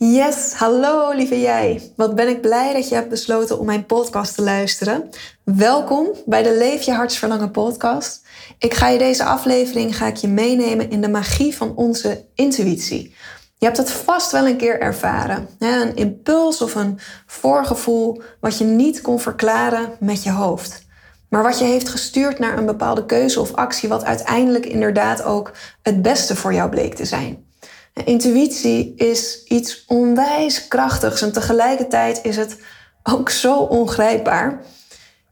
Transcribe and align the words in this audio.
Yes, 0.00 0.52
hallo 0.52 1.12
lieve 1.12 1.40
jij. 1.40 1.92
Wat 1.96 2.14
ben 2.14 2.28
ik 2.28 2.40
blij 2.40 2.72
dat 2.72 2.88
je 2.88 2.94
hebt 2.94 3.08
besloten 3.08 3.58
om 3.58 3.66
mijn 3.66 3.86
podcast 3.86 4.34
te 4.34 4.42
luisteren. 4.42 5.10
Welkom 5.44 6.08
bij 6.26 6.42
de 6.42 6.56
Leef 6.56 6.82
je 6.82 6.92
hartsverlangen 6.92 7.50
podcast. 7.50 8.26
Ik 8.58 8.74
ga 8.74 8.88
je 8.88 8.98
deze 8.98 9.24
aflevering 9.24 9.96
ga 9.96 10.06
ik 10.06 10.16
je 10.16 10.28
meenemen 10.28 10.90
in 10.90 11.00
de 11.00 11.08
magie 11.08 11.56
van 11.56 11.76
onze 11.76 12.24
intuïtie. 12.34 13.14
Je 13.56 13.64
hebt 13.64 13.76
het 13.76 13.90
vast 13.90 14.32
wel 14.32 14.46
een 14.46 14.56
keer 14.56 14.80
ervaren. 14.80 15.48
Een 15.58 15.96
impuls 15.96 16.62
of 16.62 16.74
een 16.74 16.98
voorgevoel 17.26 18.22
wat 18.40 18.58
je 18.58 18.64
niet 18.64 19.00
kon 19.00 19.20
verklaren 19.20 19.92
met 20.00 20.22
je 20.22 20.30
hoofd. 20.30 20.86
Maar 21.28 21.42
wat 21.42 21.58
je 21.58 21.64
heeft 21.64 21.88
gestuurd 21.88 22.38
naar 22.38 22.58
een 22.58 22.66
bepaalde 22.66 23.06
keuze 23.06 23.40
of 23.40 23.54
actie 23.54 23.88
wat 23.88 24.04
uiteindelijk 24.04 24.66
inderdaad 24.66 25.22
ook 25.22 25.52
het 25.82 26.02
beste 26.02 26.36
voor 26.36 26.54
jou 26.54 26.70
bleek 26.70 26.94
te 26.94 27.04
zijn. 27.04 27.46
Intuïtie 28.04 28.92
is 28.96 29.44
iets 29.44 29.84
onwijs 29.86 30.68
krachtigs 30.68 31.22
en 31.22 31.32
tegelijkertijd 31.32 32.20
is 32.22 32.36
het 32.36 32.56
ook 33.02 33.30
zo 33.30 33.56
ongrijpbaar. 33.56 34.62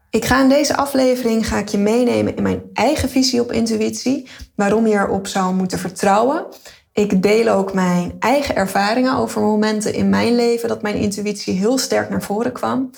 Ik 0.09 0.25
ga 0.25 0.41
in 0.41 0.49
deze 0.49 0.75
aflevering 0.75 1.47
ga 1.47 1.57
ik 1.57 1.67
je 1.67 1.77
meenemen 1.77 2.35
in 2.35 2.43
mijn 2.43 2.61
eigen 2.73 3.09
visie 3.09 3.41
op 3.41 3.51
intuïtie, 3.51 4.27
waarom 4.55 4.87
je 4.87 4.95
erop 4.95 5.27
zou 5.27 5.53
moeten 5.53 5.79
vertrouwen. 5.79 6.45
Ik 6.93 7.21
deel 7.21 7.47
ook 7.53 7.73
mijn 7.73 8.15
eigen 8.19 8.55
ervaringen 8.55 9.15
over 9.15 9.41
momenten 9.41 9.93
in 9.93 10.09
mijn 10.09 10.35
leven 10.35 10.69
dat 10.69 10.81
mijn 10.81 10.95
intuïtie 10.95 11.53
heel 11.53 11.77
sterk 11.77 12.09
naar 12.09 12.23
voren 12.23 12.51
kwam. 12.51 12.91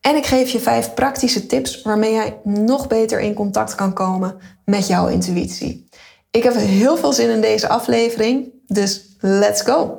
En 0.00 0.16
ik 0.16 0.26
geef 0.26 0.50
je 0.50 0.60
vijf 0.60 0.94
praktische 0.94 1.46
tips 1.46 1.82
waarmee 1.82 2.12
jij 2.12 2.40
nog 2.44 2.86
beter 2.86 3.20
in 3.20 3.34
contact 3.34 3.74
kan 3.74 3.92
komen 3.92 4.36
met 4.64 4.86
jouw 4.86 5.06
intuïtie. 5.06 5.88
Ik 6.30 6.42
heb 6.42 6.54
heel 6.54 6.96
veel 6.96 7.12
zin 7.12 7.30
in 7.30 7.40
deze 7.40 7.68
aflevering, 7.68 8.52
dus 8.66 9.16
let's 9.20 9.62
go! 9.62 9.98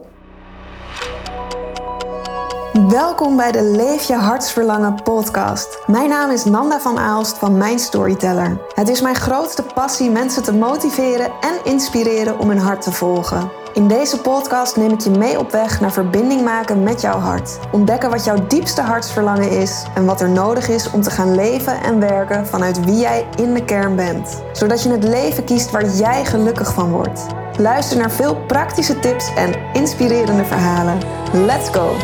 Welkom 2.90 3.38
bij 3.38 3.52
de 3.52 3.64
Leef 3.64 4.08
je 4.08 4.14
hartsverlangen 4.14 5.04
podcast. 5.04 5.80
Mijn 5.88 6.10
naam 6.10 6.32
is 6.32 6.44
Nanda 6.44 6.80
van 6.80 6.98
Aalst 6.98 7.38
van 7.38 7.58
Mijn 7.58 7.80
Storyteller. 7.80 8.62
Het 8.74 8.90
is 8.90 9.02
mijn 9.02 9.16
grootste 9.16 9.64
passie 9.64 10.10
mensen 10.10 10.44
te 10.44 10.54
motiveren 10.54 11.32
en 11.42 11.72
inspireren 11.72 12.40
om 12.40 12.50
hun 12.50 12.58
hart 12.58 12.82
te 12.82 12.92
volgen. 12.92 13.52
In 13.74 13.88
deze 13.88 14.22
podcast 14.22 14.76
neem 14.76 14.92
ik 14.92 15.00
je 15.00 15.10
mee 15.10 15.40
op 15.40 15.52
weg 15.52 15.82
naar 15.82 15.92
verbinding 15.92 16.44
maken 16.44 16.84
met 16.84 17.02
jouw 17.02 17.20
hart. 17.20 17.60
Ontdekken 17.72 18.10
wat 18.10 18.24
jouw 18.24 18.48
diepste 18.48 18.82
hartsverlangen 18.82 19.50
is 19.50 19.84
en 19.96 20.06
wat 20.06 20.22
er 20.22 20.30
nodig 20.30 20.70
is 20.70 20.92
om 20.92 21.02
te 21.02 21.12
gaan 21.12 21.36
leven 21.36 21.82
en 21.82 22.00
werken 22.00 22.48
vanuit 22.48 22.86
wie 22.86 22.98
jij 22.98 23.28
in 23.36 23.54
de 23.54 23.66
kern 23.66 23.96
bent. 23.96 24.44
Zodat 24.54 24.84
je 24.84 24.90
het 24.90 25.04
leven 25.04 25.44
kiest 25.44 25.72
waar 25.72 25.90
jij 25.90 26.26
gelukkig 26.26 26.74
van 26.74 26.92
wordt. 26.92 27.26
Luister 27.58 27.98
naar 27.98 28.12
veel 28.12 28.36
praktische 28.36 29.00
tips 29.00 29.34
en 29.36 29.54
inspirerende 29.74 30.46
verhalen. 30.46 30.98
Let's 31.34 31.70
go! 31.70 31.96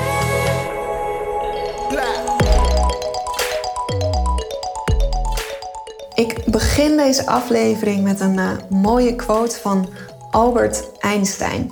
Ik 6.13 6.45
begin 6.45 6.97
deze 6.97 7.25
aflevering 7.25 8.03
met 8.03 8.19
een 8.19 8.37
uh, 8.37 8.49
mooie 8.69 9.15
quote 9.15 9.55
van 9.59 9.89
Albert 10.29 10.83
Einstein. 10.99 11.71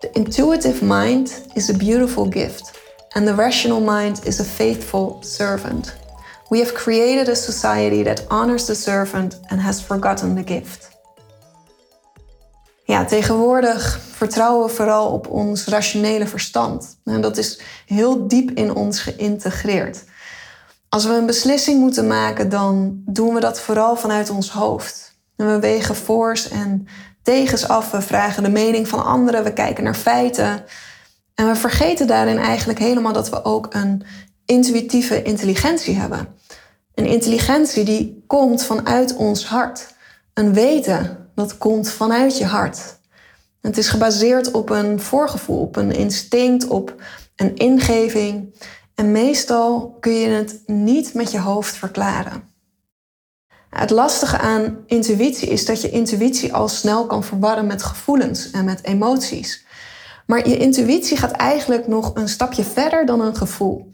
The 0.00 0.10
intuitive 0.12 0.84
mind 0.84 1.42
is 1.52 1.70
a 1.70 1.76
beautiful 1.76 2.26
gift, 2.30 2.70
and 3.08 3.26
the 3.26 3.34
rational 3.34 3.80
mind 3.80 4.26
is 4.26 4.40
a 4.40 4.44
faithful 4.44 5.16
servant. 5.20 5.96
We 6.48 6.58
have 6.58 6.72
created 6.72 7.28
a 7.28 7.34
society 7.34 8.02
that 8.02 8.24
honors 8.28 8.64
the 8.64 8.74
servant 8.74 9.40
and 9.46 9.60
has 9.60 9.82
forgotten 9.82 10.34
the 10.34 10.44
gift. 10.44 10.95
Ja, 12.86 13.04
tegenwoordig 13.04 14.00
vertrouwen 14.12 14.66
we 14.66 14.74
vooral 14.74 15.12
op 15.12 15.28
ons 15.28 15.64
rationele 15.64 16.26
verstand. 16.26 16.98
En 17.04 17.20
dat 17.20 17.36
is 17.36 17.60
heel 17.86 18.28
diep 18.28 18.50
in 18.50 18.74
ons 18.74 19.00
geïntegreerd. 19.00 20.04
Als 20.88 21.04
we 21.04 21.12
een 21.12 21.26
beslissing 21.26 21.80
moeten 21.80 22.06
maken, 22.06 22.48
dan 22.48 23.02
doen 23.06 23.34
we 23.34 23.40
dat 23.40 23.60
vooral 23.60 23.96
vanuit 23.96 24.30
ons 24.30 24.50
hoofd. 24.50 25.14
We 25.36 25.58
wegen 25.58 25.96
voor's 25.96 26.48
en 26.48 26.86
tegens 27.22 27.68
af, 27.68 27.90
we 27.90 28.00
vragen 28.00 28.42
de 28.42 28.48
mening 28.48 28.88
van 28.88 29.04
anderen, 29.04 29.44
we 29.44 29.52
kijken 29.52 29.84
naar 29.84 29.94
feiten. 29.94 30.64
En 31.34 31.46
we 31.46 31.56
vergeten 31.56 32.06
daarin 32.06 32.38
eigenlijk 32.38 32.78
helemaal 32.78 33.12
dat 33.12 33.30
we 33.30 33.44
ook 33.44 33.74
een 33.74 34.02
intuïtieve 34.44 35.22
intelligentie 35.22 35.96
hebben. 35.96 36.28
Een 36.94 37.06
intelligentie 37.06 37.84
die 37.84 38.24
komt 38.26 38.64
vanuit 38.64 39.16
ons 39.16 39.46
hart. 39.46 39.94
Een 40.34 40.52
weten 40.52 41.25
dat 41.36 41.58
komt 41.58 41.90
vanuit 41.90 42.38
je 42.38 42.44
hart. 42.44 42.98
Het 43.60 43.78
is 43.78 43.88
gebaseerd 43.88 44.50
op 44.50 44.70
een 44.70 45.00
voorgevoel, 45.00 45.60
op 45.60 45.76
een 45.76 45.92
instinct, 45.92 46.66
op 46.66 46.94
een 47.36 47.56
ingeving. 47.56 48.54
En 48.94 49.12
meestal 49.12 49.96
kun 50.00 50.12
je 50.12 50.28
het 50.28 50.62
niet 50.66 51.14
met 51.14 51.30
je 51.30 51.38
hoofd 51.38 51.74
verklaren. 51.76 52.54
Het 53.70 53.90
lastige 53.90 54.38
aan 54.38 54.78
intuïtie 54.86 55.48
is 55.48 55.64
dat 55.66 55.80
je 55.80 55.90
intuïtie 55.90 56.54
al 56.54 56.68
snel 56.68 57.06
kan 57.06 57.24
verwarren 57.24 57.66
met 57.66 57.82
gevoelens 57.82 58.50
en 58.50 58.64
met 58.64 58.84
emoties. 58.84 59.64
Maar 60.26 60.48
je 60.48 60.56
intuïtie 60.56 61.16
gaat 61.16 61.30
eigenlijk 61.30 61.86
nog 61.86 62.14
een 62.14 62.28
stapje 62.28 62.64
verder 62.64 63.06
dan 63.06 63.20
een 63.20 63.36
gevoel. 63.36 63.90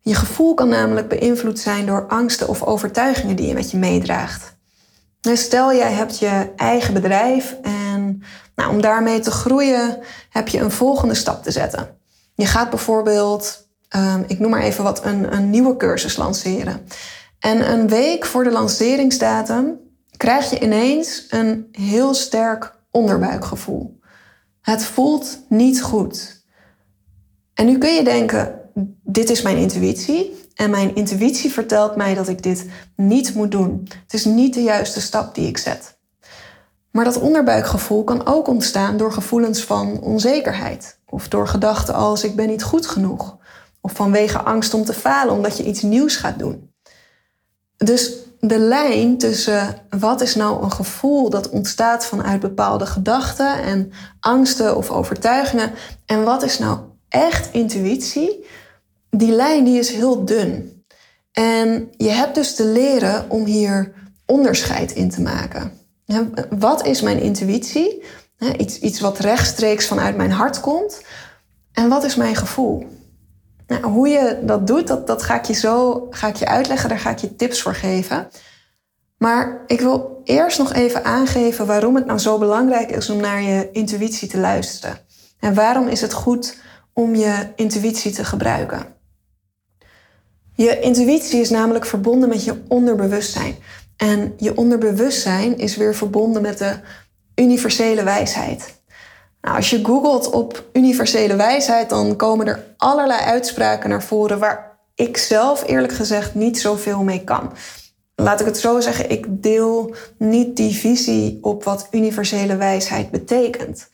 Je 0.00 0.14
gevoel 0.14 0.54
kan 0.54 0.68
namelijk 0.68 1.08
beïnvloed 1.08 1.58
zijn 1.58 1.86
door 1.86 2.06
angsten 2.06 2.48
of 2.48 2.62
overtuigingen 2.62 3.36
die 3.36 3.46
je 3.46 3.54
met 3.54 3.70
je 3.70 3.76
meedraagt. 3.76 4.58
Stel, 5.20 5.74
jij 5.74 5.92
hebt 5.92 6.18
je 6.18 6.52
eigen 6.56 6.94
bedrijf 6.94 7.56
en 7.62 8.22
nou, 8.54 8.70
om 8.70 8.80
daarmee 8.80 9.20
te 9.20 9.30
groeien 9.30 9.98
heb 10.30 10.48
je 10.48 10.58
een 10.58 10.70
volgende 10.70 11.14
stap 11.14 11.42
te 11.42 11.50
zetten. 11.50 11.98
Je 12.34 12.46
gaat 12.46 12.70
bijvoorbeeld, 12.70 13.68
ehm, 13.88 14.22
ik 14.26 14.38
noem 14.38 14.50
maar 14.50 14.62
even 14.62 14.84
wat, 14.84 15.04
een, 15.04 15.34
een 15.34 15.50
nieuwe 15.50 15.76
cursus 15.76 16.16
lanceren. 16.16 16.86
En 17.38 17.72
een 17.72 17.88
week 17.88 18.26
voor 18.26 18.44
de 18.44 18.50
lanceringsdatum 18.50 19.78
krijg 20.16 20.50
je 20.50 20.60
ineens 20.60 21.26
een 21.30 21.68
heel 21.72 22.14
sterk 22.14 22.74
onderbuikgevoel. 22.90 24.00
Het 24.60 24.84
voelt 24.84 25.38
niet 25.48 25.82
goed. 25.82 26.44
En 27.54 27.66
nu 27.66 27.78
kun 27.78 27.94
je 27.94 28.04
denken, 28.04 28.60
dit 29.02 29.30
is 29.30 29.42
mijn 29.42 29.56
intuïtie. 29.56 30.48
En 30.60 30.70
mijn 30.70 30.94
intuïtie 30.94 31.50
vertelt 31.52 31.96
mij 31.96 32.14
dat 32.14 32.28
ik 32.28 32.42
dit 32.42 32.66
niet 32.96 33.34
moet 33.34 33.50
doen. 33.50 33.88
Het 34.02 34.14
is 34.14 34.24
niet 34.24 34.54
de 34.54 34.62
juiste 34.62 35.00
stap 35.00 35.34
die 35.34 35.48
ik 35.48 35.58
zet. 35.58 35.98
Maar 36.90 37.04
dat 37.04 37.20
onderbuikgevoel 37.20 38.04
kan 38.04 38.26
ook 38.26 38.48
ontstaan 38.48 38.96
door 38.96 39.12
gevoelens 39.12 39.64
van 39.64 40.00
onzekerheid. 40.00 40.98
Of 41.06 41.28
door 41.28 41.48
gedachten 41.48 41.94
als 41.94 42.24
ik 42.24 42.36
ben 42.36 42.48
niet 42.48 42.62
goed 42.62 42.86
genoeg. 42.86 43.36
Of 43.80 43.92
vanwege 43.92 44.38
angst 44.38 44.74
om 44.74 44.84
te 44.84 44.92
falen 44.92 45.34
omdat 45.34 45.56
je 45.56 45.64
iets 45.64 45.82
nieuws 45.82 46.16
gaat 46.16 46.38
doen. 46.38 46.72
Dus 47.76 48.12
de 48.40 48.58
lijn 48.58 49.18
tussen 49.18 49.74
wat 49.98 50.20
is 50.20 50.34
nou 50.34 50.62
een 50.62 50.72
gevoel 50.72 51.30
dat 51.30 51.50
ontstaat 51.50 52.06
vanuit 52.06 52.40
bepaalde 52.40 52.86
gedachten 52.86 53.62
en 53.62 53.92
angsten 54.20 54.76
of 54.76 54.90
overtuigingen 54.90 55.72
en 56.06 56.24
wat 56.24 56.42
is 56.42 56.58
nou 56.58 56.78
echt 57.08 57.48
intuïtie, 57.52 58.44
die 59.10 59.32
lijn 59.32 59.64
die 59.64 59.78
is 59.78 59.90
heel 59.90 60.24
dun. 60.24 60.84
En 61.32 61.92
je 61.96 62.08
hebt 62.08 62.34
dus 62.34 62.54
te 62.54 62.64
leren 62.64 63.30
om 63.30 63.44
hier 63.44 63.92
onderscheid 64.26 64.92
in 64.92 65.10
te 65.10 65.20
maken. 65.20 65.72
Wat 66.58 66.86
is 66.86 67.00
mijn 67.00 67.20
intuïtie? 67.20 68.02
Iets, 68.56 68.78
iets 68.78 69.00
wat 69.00 69.18
rechtstreeks 69.18 69.86
vanuit 69.86 70.16
mijn 70.16 70.30
hart 70.30 70.60
komt. 70.60 71.02
En 71.72 71.88
wat 71.88 72.04
is 72.04 72.16
mijn 72.16 72.36
gevoel? 72.36 72.86
Nou, 73.66 73.84
hoe 73.84 74.08
je 74.08 74.38
dat 74.42 74.66
doet, 74.66 74.86
dat, 74.86 75.06
dat 75.06 75.22
ga 75.22 75.34
ik 75.34 75.44
je 75.44 75.52
zo 75.52 76.06
ga 76.10 76.28
ik 76.28 76.36
je 76.36 76.46
uitleggen. 76.46 76.88
Daar 76.88 76.98
ga 76.98 77.10
ik 77.10 77.18
je 77.18 77.36
tips 77.36 77.62
voor 77.62 77.74
geven. 77.74 78.28
Maar 79.18 79.62
ik 79.66 79.80
wil 79.80 80.20
eerst 80.24 80.58
nog 80.58 80.72
even 80.72 81.04
aangeven 81.04 81.66
waarom 81.66 81.94
het 81.94 82.06
nou 82.06 82.18
zo 82.18 82.38
belangrijk 82.38 82.90
is 82.90 83.10
om 83.10 83.20
naar 83.20 83.42
je 83.42 83.68
intuïtie 83.72 84.28
te 84.28 84.38
luisteren. 84.38 84.98
En 85.38 85.54
waarom 85.54 85.88
is 85.88 86.00
het 86.00 86.12
goed 86.12 86.56
om 86.92 87.14
je 87.14 87.48
intuïtie 87.56 88.12
te 88.12 88.24
gebruiken? 88.24 88.99
Je 90.60 90.80
intuïtie 90.80 91.40
is 91.40 91.50
namelijk 91.50 91.86
verbonden 91.86 92.28
met 92.28 92.44
je 92.44 92.62
onderbewustzijn. 92.68 93.56
En 93.96 94.34
je 94.36 94.56
onderbewustzijn 94.56 95.58
is 95.58 95.76
weer 95.76 95.94
verbonden 95.94 96.42
met 96.42 96.58
de 96.58 96.74
universele 97.34 98.02
wijsheid. 98.02 98.80
Nou, 99.40 99.56
als 99.56 99.70
je 99.70 99.84
googelt 99.84 100.30
op 100.30 100.64
universele 100.72 101.36
wijsheid, 101.36 101.88
dan 101.88 102.16
komen 102.16 102.46
er 102.46 102.64
allerlei 102.76 103.20
uitspraken 103.20 103.90
naar 103.90 104.02
voren 104.02 104.38
waar 104.38 104.78
ik 104.94 105.16
zelf 105.16 105.66
eerlijk 105.66 105.92
gezegd 105.92 106.34
niet 106.34 106.60
zoveel 106.60 107.02
mee 107.02 107.24
kan. 107.24 107.52
Laat 108.14 108.40
ik 108.40 108.46
het 108.46 108.58
zo 108.58 108.80
zeggen, 108.80 109.10
ik 109.10 109.26
deel 109.28 109.94
niet 110.18 110.56
die 110.56 110.74
visie 110.74 111.38
op 111.42 111.64
wat 111.64 111.88
universele 111.90 112.56
wijsheid 112.56 113.10
betekent. 113.10 113.88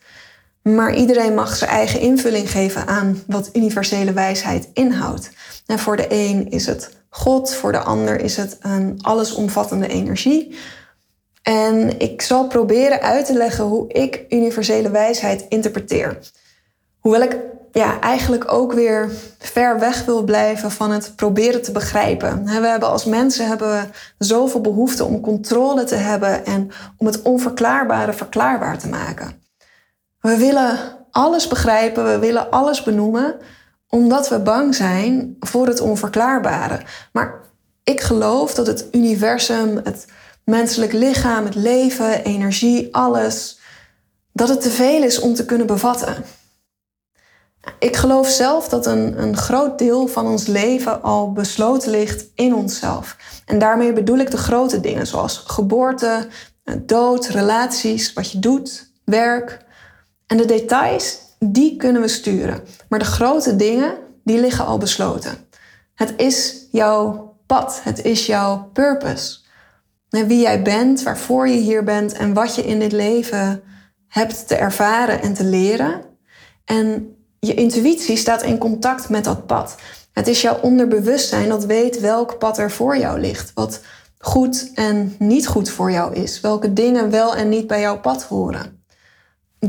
Maar 0.75 0.95
iedereen 0.95 1.33
mag 1.33 1.55
zijn 1.55 1.69
eigen 1.69 1.99
invulling 1.99 2.51
geven 2.51 2.87
aan 2.87 3.23
wat 3.27 3.49
universele 3.53 4.13
wijsheid 4.13 4.69
inhoudt. 4.73 5.29
Voor 5.65 5.97
de 5.97 6.05
een 6.09 6.49
is 6.49 6.65
het 6.65 6.89
God, 7.09 7.53
voor 7.53 7.71
de 7.71 7.79
ander 7.79 8.21
is 8.21 8.37
het 8.37 8.57
een 8.61 8.99
allesomvattende 9.01 9.87
energie. 9.87 10.57
En 11.41 11.99
ik 11.99 12.21
zal 12.21 12.47
proberen 12.47 13.01
uit 13.01 13.25
te 13.25 13.33
leggen 13.33 13.63
hoe 13.63 13.87
ik 13.87 14.25
universele 14.29 14.89
wijsheid 14.89 15.45
interpreteer. 15.49 16.19
Hoewel 16.99 17.21
ik 17.21 17.37
ja, 17.71 17.99
eigenlijk 17.99 18.51
ook 18.53 18.73
weer 18.73 19.11
ver 19.39 19.79
weg 19.79 20.05
wil 20.05 20.23
blijven 20.23 20.71
van 20.71 20.91
het 20.91 21.13
proberen 21.15 21.61
te 21.61 21.71
begrijpen. 21.71 22.45
We 22.45 22.51
hebben 22.51 22.89
als 22.89 23.05
mensen 23.05 23.47
hebben 23.47 23.69
we 23.71 23.87
zoveel 24.25 24.61
behoefte 24.61 25.03
om 25.03 25.21
controle 25.21 25.83
te 25.83 25.95
hebben 25.95 26.45
en 26.45 26.71
om 26.97 27.05
het 27.05 27.21
onverklaarbare 27.21 28.13
verklaarbaar 28.13 28.77
te 28.77 28.87
maken. 28.87 29.46
We 30.27 30.37
willen 30.37 30.77
alles 31.11 31.47
begrijpen, 31.47 32.05
we 32.05 32.19
willen 32.19 32.51
alles 32.51 32.83
benoemen, 32.83 33.35
omdat 33.89 34.29
we 34.29 34.39
bang 34.39 34.75
zijn 34.75 35.35
voor 35.39 35.67
het 35.67 35.79
onverklaarbare. 35.79 36.81
Maar 37.11 37.41
ik 37.83 38.01
geloof 38.01 38.53
dat 38.53 38.67
het 38.67 38.87
universum, 38.91 39.79
het 39.83 40.05
menselijk 40.43 40.91
lichaam, 40.91 41.45
het 41.45 41.55
leven, 41.55 42.23
energie, 42.23 42.95
alles, 42.95 43.59
dat 44.33 44.49
het 44.49 44.61
te 44.61 44.69
veel 44.69 45.03
is 45.03 45.19
om 45.19 45.33
te 45.33 45.45
kunnen 45.45 45.67
bevatten. 45.67 46.15
Ik 47.79 47.95
geloof 47.95 48.29
zelf 48.29 48.69
dat 48.69 48.85
een, 48.85 49.21
een 49.21 49.37
groot 49.37 49.79
deel 49.79 50.07
van 50.07 50.27
ons 50.27 50.47
leven 50.47 51.01
al 51.03 51.31
besloten 51.31 51.91
ligt 51.91 52.25
in 52.35 52.55
onszelf. 52.55 53.15
En 53.45 53.59
daarmee 53.59 53.93
bedoel 53.93 54.17
ik 54.17 54.31
de 54.31 54.37
grote 54.37 54.79
dingen 54.79 55.07
zoals 55.07 55.43
geboorte, 55.47 56.27
dood, 56.77 57.27
relaties, 57.27 58.13
wat 58.13 58.31
je 58.31 58.39
doet, 58.39 58.91
werk. 59.03 59.65
En 60.27 60.37
de 60.37 60.45
details, 60.45 61.17
die 61.39 61.75
kunnen 61.75 62.01
we 62.01 62.07
sturen. 62.07 62.63
Maar 62.89 62.99
de 62.99 63.05
grote 63.05 63.55
dingen, 63.55 63.97
die 64.23 64.39
liggen 64.39 64.65
al 64.65 64.77
besloten. 64.77 65.37
Het 65.95 66.13
is 66.17 66.67
jouw 66.71 67.35
pad, 67.45 67.79
het 67.83 68.03
is 68.03 68.25
jouw 68.25 68.69
purpose. 68.73 69.39
Wie 70.09 70.39
jij 70.39 70.61
bent, 70.61 71.03
waarvoor 71.03 71.47
je 71.47 71.59
hier 71.59 71.83
bent 71.83 72.13
en 72.13 72.33
wat 72.33 72.55
je 72.55 72.65
in 72.65 72.79
dit 72.79 72.91
leven 72.91 73.63
hebt 74.07 74.47
te 74.47 74.55
ervaren 74.55 75.21
en 75.21 75.33
te 75.33 75.43
leren. 75.43 76.01
En 76.65 77.15
je 77.39 77.53
intuïtie 77.53 78.17
staat 78.17 78.43
in 78.43 78.57
contact 78.57 79.09
met 79.09 79.23
dat 79.23 79.45
pad. 79.45 79.75
Het 80.11 80.27
is 80.27 80.41
jouw 80.41 80.59
onderbewustzijn 80.61 81.49
dat 81.49 81.65
weet 81.65 81.99
welk 81.99 82.37
pad 82.39 82.57
er 82.57 82.71
voor 82.71 82.97
jou 82.97 83.19
ligt. 83.19 83.51
Wat 83.53 83.81
goed 84.17 84.71
en 84.73 85.15
niet 85.19 85.47
goed 85.47 85.69
voor 85.69 85.91
jou 85.91 86.15
is. 86.15 86.41
Welke 86.41 86.73
dingen 86.73 87.09
wel 87.09 87.35
en 87.35 87.49
niet 87.49 87.67
bij 87.67 87.79
jouw 87.79 87.99
pad 87.99 88.23
horen. 88.23 88.76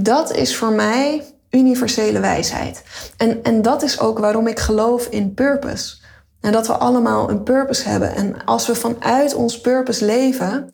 Dat 0.03 0.33
is 0.35 0.57
voor 0.57 0.73
mij 0.73 1.25
universele 1.51 2.21
wijsheid. 2.21 2.83
En, 3.17 3.43
en 3.43 3.63
dat 3.63 3.83
is 3.83 4.01
ook 4.01 4.19
waarom 4.19 4.47
ik 4.47 4.59
geloof 4.59 5.07
in 5.07 5.35
purpose. 5.35 5.97
En 6.41 6.53
dat 6.53 6.67
we 6.67 6.73
allemaal 6.73 7.31
een 7.31 7.43
purpose 7.43 7.89
hebben. 7.89 8.15
En 8.15 8.45
als 8.45 8.67
we 8.67 8.75
vanuit 8.75 9.35
ons 9.35 9.61
purpose 9.61 10.05
leven, 10.05 10.71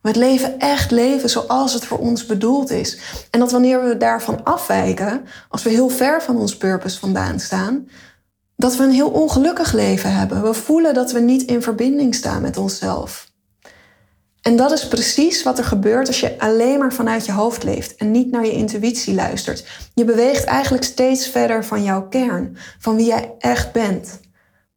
we 0.00 0.08
het 0.08 0.16
leven 0.16 0.58
echt 0.58 0.90
leven 0.90 1.30
zoals 1.30 1.72
het 1.72 1.84
voor 1.84 1.98
ons 1.98 2.26
bedoeld 2.26 2.70
is. 2.70 2.98
En 3.30 3.40
dat 3.40 3.50
wanneer 3.50 3.84
we 3.84 3.96
daarvan 3.96 4.44
afwijken, 4.44 5.26
als 5.48 5.62
we 5.62 5.70
heel 5.70 5.88
ver 5.88 6.22
van 6.22 6.36
ons 6.36 6.56
purpose 6.56 6.98
vandaan 6.98 7.40
staan, 7.40 7.88
dat 8.56 8.76
we 8.76 8.84
een 8.84 8.92
heel 8.92 9.10
ongelukkig 9.10 9.72
leven 9.72 10.12
hebben. 10.12 10.42
We 10.42 10.54
voelen 10.54 10.94
dat 10.94 11.12
we 11.12 11.20
niet 11.20 11.42
in 11.42 11.62
verbinding 11.62 12.14
staan 12.14 12.42
met 12.42 12.56
onszelf. 12.56 13.29
En 14.42 14.56
dat 14.56 14.72
is 14.72 14.88
precies 14.88 15.42
wat 15.42 15.58
er 15.58 15.64
gebeurt 15.64 16.06
als 16.06 16.20
je 16.20 16.38
alleen 16.38 16.78
maar 16.78 16.92
vanuit 16.92 17.26
je 17.26 17.32
hoofd 17.32 17.62
leeft 17.62 17.96
en 17.96 18.10
niet 18.10 18.30
naar 18.30 18.46
je 18.46 18.52
intuïtie 18.52 19.14
luistert. 19.14 19.64
Je 19.94 20.04
beweegt 20.04 20.44
eigenlijk 20.44 20.84
steeds 20.84 21.28
verder 21.28 21.64
van 21.64 21.82
jouw 21.82 22.08
kern, 22.08 22.56
van 22.78 22.96
wie 22.96 23.06
jij 23.06 23.34
echt 23.38 23.72
bent. 23.72 24.20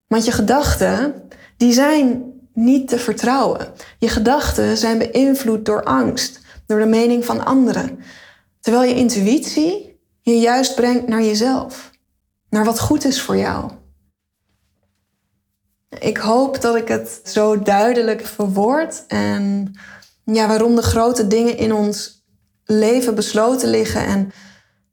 Want 0.07 0.25
je 0.25 0.31
gedachten, 0.31 1.13
die 1.57 1.73
zijn 1.73 2.23
niet 2.53 2.87
te 2.87 2.99
vertrouwen. 2.99 3.67
Je 3.99 4.09
gedachten 4.09 4.77
zijn 4.77 4.97
beïnvloed 4.97 5.65
door 5.65 5.83
angst, 5.83 6.39
door 6.65 6.79
de 6.79 6.85
mening 6.85 7.25
van 7.25 7.45
anderen. 7.45 7.99
Terwijl 8.59 8.89
je 8.89 8.95
intuïtie 8.95 9.99
je 10.21 10.39
juist 10.39 10.75
brengt 10.75 11.07
naar 11.07 11.23
jezelf, 11.23 11.91
naar 12.49 12.65
wat 12.65 12.79
goed 12.79 13.05
is 13.05 13.21
voor 13.21 13.37
jou. 13.37 13.71
Ik 15.99 16.17
hoop 16.17 16.61
dat 16.61 16.75
ik 16.75 16.87
het 16.87 17.21
zo 17.23 17.61
duidelijk 17.61 18.25
verwoord 18.25 19.03
en 19.07 19.73
ja, 20.23 20.47
waarom 20.47 20.75
de 20.75 20.81
grote 20.81 21.27
dingen 21.27 21.57
in 21.57 21.73
ons 21.73 22.25
leven 22.65 23.15
besloten 23.15 23.69
liggen 23.69 24.05
en 24.05 24.31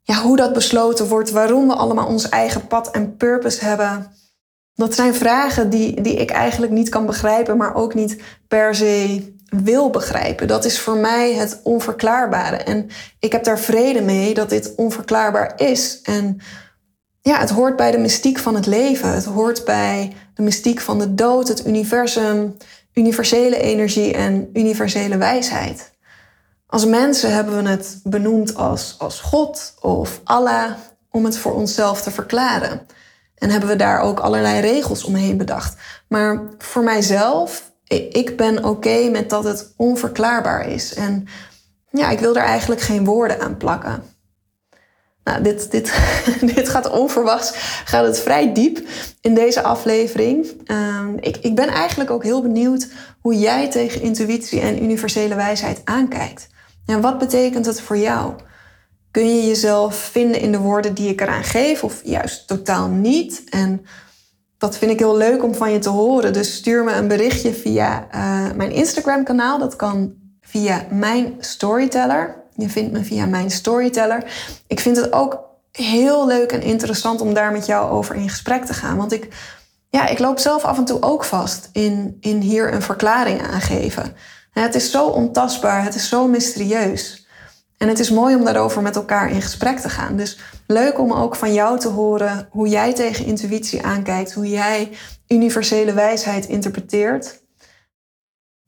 ja, 0.02 0.23
hoe 0.23 0.37
dat 0.37 0.52
besloten 0.52 1.08
wordt, 1.08 1.31
waarom 1.31 1.69
we 1.69 1.75
allemaal 1.75 2.06
ons 2.06 2.29
eigen 2.29 2.67
pad 2.67 2.91
en 2.91 3.17
purpose 3.17 3.64
hebben. 3.64 4.12
Dat 4.75 4.94
zijn 4.94 5.14
vragen 5.14 5.70
die, 5.70 6.00
die 6.00 6.14
ik 6.14 6.31
eigenlijk 6.31 6.73
niet 6.73 6.88
kan 6.88 7.06
begrijpen, 7.06 7.56
maar 7.56 7.75
ook 7.75 7.94
niet 7.94 8.23
per 8.49 8.75
se 8.75 9.23
wil 9.50 9.91
begrijpen. 9.91 10.49
Dat 10.49 10.64
is 10.64 10.81
voor 10.81 10.97
mij 10.97 11.35
het 11.35 11.61
onverklaarbare. 11.62 12.56
En 12.56 12.88
ik 13.19 13.32
heb 13.32 13.44
daar 13.44 13.58
vrede 13.58 14.00
mee 14.00 14.35
dat 14.35 14.50
dit 14.50 14.75
onverklaarbaar 14.76 15.52
is. 15.56 16.00
En 16.02 16.41
ja, 17.20 17.38
het 17.38 17.50
hoort 17.50 17.76
bij 17.76 17.91
de 17.91 17.99
mystiek 17.99 18.38
van 18.38 18.55
het 18.55 18.67
leven. 18.67 19.12
Het 19.12 19.25
hoort 19.25 19.64
bij 19.64 20.12
mystiek 20.41 20.81
van 20.81 20.99
de 20.99 21.15
dood, 21.15 21.49
het 21.49 21.67
universum, 21.67 22.57
universele 22.95 23.57
energie 23.57 24.13
en 24.13 24.51
universele 24.53 25.17
wijsheid. 25.17 25.91
Als 26.67 26.87
mensen 26.87 27.35
hebben 27.35 27.63
we 27.63 27.69
het 27.69 28.01
benoemd 28.03 28.55
als, 28.55 28.95
als 28.99 29.21
God 29.21 29.75
of 29.81 30.21
Allah 30.25 30.73
om 31.11 31.25
het 31.25 31.39
voor 31.39 31.55
onszelf 31.55 32.03
te 32.03 32.11
verklaren. 32.11 32.87
En 33.35 33.51
hebben 33.51 33.69
we 33.69 33.77
daar 33.77 34.01
ook 34.01 34.21
allerlei 34.21 34.61
regels 34.61 35.05
omheen 35.05 35.37
bedacht. 35.37 35.77
Maar 36.09 36.43
voor 36.59 36.83
mijzelf, 36.83 37.73
ik 38.11 38.37
ben 38.37 38.65
oké 38.65 39.09
met 39.09 39.31
dat 39.31 39.45
het 39.45 39.73
onverklaarbaar 39.77 40.69
is. 40.69 40.95
En 40.95 41.27
ja, 41.91 42.11
ik 42.11 42.19
wil 42.19 42.33
daar 42.33 42.45
eigenlijk 42.45 42.81
geen 42.81 43.05
woorden 43.05 43.41
aan 43.41 43.57
plakken. 43.57 44.03
Nou, 45.31 45.43
dit, 45.43 45.71
dit, 45.71 45.93
dit 46.55 46.69
gaat 46.69 46.91
onverwachts, 46.91 47.53
gaat 47.85 48.06
het 48.06 48.21
vrij 48.21 48.53
diep 48.53 48.81
in 49.21 49.35
deze 49.35 49.62
aflevering. 49.62 50.47
Ehm, 50.65 51.17
ik, 51.21 51.37
ik 51.37 51.55
ben 51.55 51.69
eigenlijk 51.69 52.11
ook 52.11 52.23
heel 52.23 52.43
benieuwd 52.43 52.88
hoe 53.21 53.38
jij 53.38 53.71
tegen 53.71 54.03
intuïtie 54.03 54.61
en 54.61 54.82
universele 54.82 55.35
wijsheid 55.35 55.81
aankijkt. 55.85 56.49
En 56.87 57.00
wat 57.00 57.19
betekent 57.19 57.67
het 57.67 57.81
voor 57.81 57.97
jou? 57.97 58.32
Kun 59.11 59.37
je 59.37 59.47
jezelf 59.47 59.94
vinden 59.97 60.41
in 60.41 60.53
de 60.53 60.59
woorden 60.59 60.94
die 60.94 61.09
ik 61.09 61.21
eraan 61.21 61.44
geef 61.44 61.85
of 61.85 62.00
juist 62.05 62.47
totaal 62.47 62.88
niet? 62.88 63.43
En 63.50 63.87
dat 64.59 64.76
vind 64.76 64.91
ik 64.91 64.99
heel 64.99 65.17
leuk 65.17 65.44
om 65.44 65.55
van 65.55 65.73
je 65.73 65.79
te 65.79 65.88
horen. 65.88 66.33
Dus 66.33 66.55
stuur 66.55 66.85
me 66.85 66.93
een 66.93 67.09
berichtje 67.09 67.55
via 67.55 68.06
uh, 68.15 68.56
mijn 68.56 68.73
Instagram 68.73 69.25
kanaal. 69.25 69.59
Dat 69.59 69.76
kan 69.76 70.15
via 70.41 70.87
mijn 70.91 71.35
storyteller. 71.38 72.44
Je 72.61 72.69
vindt 72.69 72.93
me 72.93 73.05
via 73.05 73.27
mijn 73.27 73.51
storyteller. 73.51 74.25
Ik 74.67 74.81
vind 74.81 74.97
het 74.97 75.12
ook 75.12 75.49
heel 75.73 76.27
leuk 76.27 76.53
en 76.53 76.62
interessant 76.62 77.21
om 77.21 77.35
daar 77.35 77.53
met 77.53 77.67
jou 77.67 77.91
over 77.91 78.15
in 78.15 78.29
gesprek 78.29 78.64
te 78.64 78.75
gaan. 78.75 78.97
Want 78.97 79.12
ik, 79.12 79.29
ja, 79.90 80.07
ik 80.07 80.19
loop 80.19 80.38
zelf 80.38 80.64
af 80.64 80.79
en 80.79 80.85
toe 80.85 81.02
ook 81.02 81.25
vast 81.25 81.69
in, 81.73 82.17
in 82.21 82.40
hier 82.40 82.73
een 82.73 82.83
verklaring 82.83 83.43
aangeven. 83.43 84.14
Het 84.50 84.75
is 84.75 84.90
zo 84.90 85.07
ontastbaar, 85.07 85.85
het 85.85 85.95
is 85.95 86.09
zo 86.09 86.29
mysterieus. 86.29 87.26
En 87.76 87.88
het 87.88 87.99
is 87.99 88.11
mooi 88.11 88.35
om 88.35 88.45
daarover 88.45 88.83
met 88.83 88.97
elkaar 88.97 89.31
in 89.31 89.43
gesprek 89.43 89.79
te 89.79 89.88
gaan. 89.88 90.17
Dus 90.17 90.38
leuk 90.67 90.99
om 90.99 91.12
ook 91.12 91.37
van 91.37 91.52
jou 91.52 91.79
te 91.79 91.88
horen 91.88 92.49
hoe 92.50 92.69
jij 92.69 92.95
tegen 92.95 93.25
intuïtie 93.25 93.83
aankijkt, 93.83 94.33
hoe 94.33 94.49
jij 94.49 94.90
universele 95.29 95.93
wijsheid 95.93 96.47
interpreteert. 96.47 97.39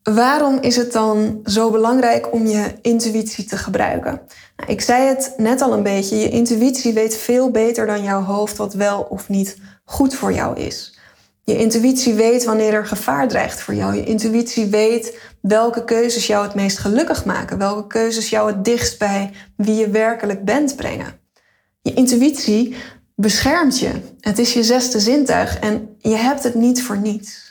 Waarom 0.03 0.59
is 0.61 0.77
het 0.77 0.93
dan 0.93 1.41
zo 1.45 1.71
belangrijk 1.71 2.33
om 2.33 2.47
je 2.47 2.75
intuïtie 2.81 3.45
te 3.45 3.57
gebruiken? 3.57 4.21
Nou, 4.57 4.71
ik 4.71 4.81
zei 4.81 5.07
het 5.07 5.35
net 5.37 5.61
al 5.61 5.73
een 5.73 5.83
beetje, 5.83 6.17
je 6.17 6.29
intuïtie 6.29 6.93
weet 6.93 7.17
veel 7.17 7.51
beter 7.51 7.87
dan 7.87 8.03
jouw 8.03 8.23
hoofd 8.23 8.57
wat 8.57 8.75
wel 8.75 9.01
of 9.01 9.29
niet 9.29 9.57
goed 9.85 10.15
voor 10.15 10.33
jou 10.33 10.61
is. 10.61 10.99
Je 11.45 11.59
intuïtie 11.59 12.15
weet 12.15 12.45
wanneer 12.45 12.73
er 12.73 12.87
gevaar 12.87 13.29
dreigt 13.29 13.61
voor 13.61 13.75
jou. 13.75 13.95
Je 13.95 14.05
intuïtie 14.05 14.67
weet 14.67 15.19
welke 15.41 15.85
keuzes 15.85 16.27
jou 16.27 16.45
het 16.45 16.55
meest 16.55 16.79
gelukkig 16.79 17.25
maken. 17.25 17.59
Welke 17.59 17.87
keuzes 17.87 18.31
jou 18.31 18.51
het 18.51 18.65
dichtst 18.65 18.99
bij 18.99 19.33
wie 19.57 19.75
je 19.75 19.89
werkelijk 19.89 20.45
bent 20.45 20.77
brengen. 20.77 21.21
Je 21.83 21.95
intuïtie 21.95 22.77
beschermt 23.15 23.79
je. 23.79 23.91
Het 24.21 24.39
is 24.39 24.53
je 24.53 24.65
zesde 24.65 25.01
zintuig 25.01 25.59
en 25.59 25.97
je 25.99 26.17
hebt 26.17 26.43
het 26.43 26.55
niet 26.55 26.83
voor 26.83 26.99
niets. 26.99 27.42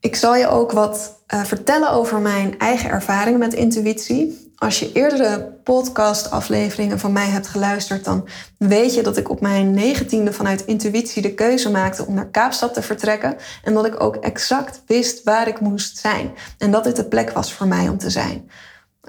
Ik 0.00 0.16
zal 0.16 0.36
je 0.36 0.48
ook 0.48 0.72
wat 0.72 1.22
uh, 1.34 1.44
vertellen 1.44 1.90
over 1.90 2.18
mijn 2.18 2.58
eigen 2.58 2.90
ervaringen 2.90 3.38
met 3.38 3.54
intuïtie. 3.54 4.52
Als 4.56 4.78
je 4.78 4.92
eerdere 4.92 5.58
podcast-afleveringen 5.64 6.98
van 6.98 7.12
mij 7.12 7.26
hebt 7.28 7.46
geluisterd, 7.46 8.04
dan 8.04 8.28
weet 8.58 8.94
je 8.94 9.02
dat 9.02 9.16
ik 9.16 9.30
op 9.30 9.40
mijn 9.40 9.70
negentiende 9.70 10.32
vanuit 10.32 10.64
intuïtie 10.64 11.22
de 11.22 11.34
keuze 11.34 11.70
maakte 11.70 12.06
om 12.06 12.14
naar 12.14 12.30
Kaapstad 12.30 12.74
te 12.74 12.82
vertrekken. 12.82 13.36
En 13.62 13.74
dat 13.74 13.86
ik 13.86 14.02
ook 14.02 14.16
exact 14.16 14.82
wist 14.86 15.22
waar 15.22 15.48
ik 15.48 15.60
moest 15.60 15.98
zijn. 15.98 16.30
En 16.58 16.70
dat 16.70 16.84
dit 16.84 16.96
de 16.96 17.04
plek 17.04 17.30
was 17.30 17.52
voor 17.52 17.66
mij 17.66 17.88
om 17.88 17.98
te 17.98 18.10
zijn. 18.10 18.50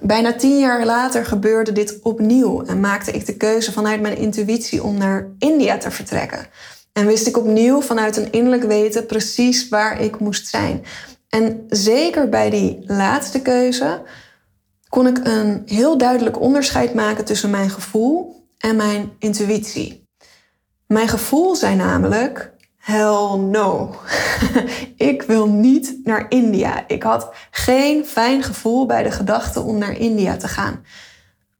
Bijna 0.01 0.34
tien 0.34 0.60
jaar 0.60 0.86
later 0.86 1.25
gebeurde 1.25 1.72
dit 1.72 2.00
opnieuw 2.01 2.65
en 2.65 2.79
maakte 2.79 3.12
ik 3.12 3.25
de 3.25 3.38
keuze 3.38 3.72
vanuit 3.72 4.01
mijn 4.01 4.17
intuïtie 4.17 4.84
om 4.84 4.98
naar 4.98 5.27
India 5.39 5.77
te 5.77 5.91
vertrekken. 5.91 6.48
En 7.00 7.06
wist 7.06 7.27
ik 7.27 7.38
opnieuw 7.38 7.82
vanuit 7.82 8.18
een 8.18 8.32
innerlijk 8.32 8.63
weten 8.63 9.06
precies 9.06 9.70
waar 9.70 10.01
ik 10.01 10.20
moest 10.20 10.48
zijn. 10.48 10.84
En 11.29 11.65
zeker 11.70 12.29
bij 12.29 12.50
die 12.50 12.84
laatste 12.86 13.41
keuze 13.41 14.01
kon 14.89 15.08
ik 15.08 15.20
een 15.24 15.62
heel 15.65 15.98
duidelijk 15.98 16.39
onderscheid 16.39 16.94
maken 16.94 17.25
tussen 17.25 17.50
mijn 17.50 17.70
gevoel 17.70 18.46
en 18.58 18.75
mijn 18.75 19.12
intuïtie. 19.20 20.08
Mijn 20.88 21.08
gevoel 21.08 21.56
zei 21.56 21.75
namelijk: 21.75 22.51
hell 22.77 23.38
no. 23.38 23.96
ik 25.12 25.22
wil 25.22 25.48
niet 25.48 26.00
naar 26.03 26.25
India. 26.29 26.88
Ik 26.88 27.03
had 27.03 27.29
geen 27.51 28.06
fijn 28.06 28.44
gevoel 28.44 28.86
bij 28.86 29.03
de 29.03 29.12
gedachte 29.12 29.62
om 29.62 29.77
naar 29.77 29.98
India 29.98 30.38
te 30.38 30.48
gaan. 30.48 30.84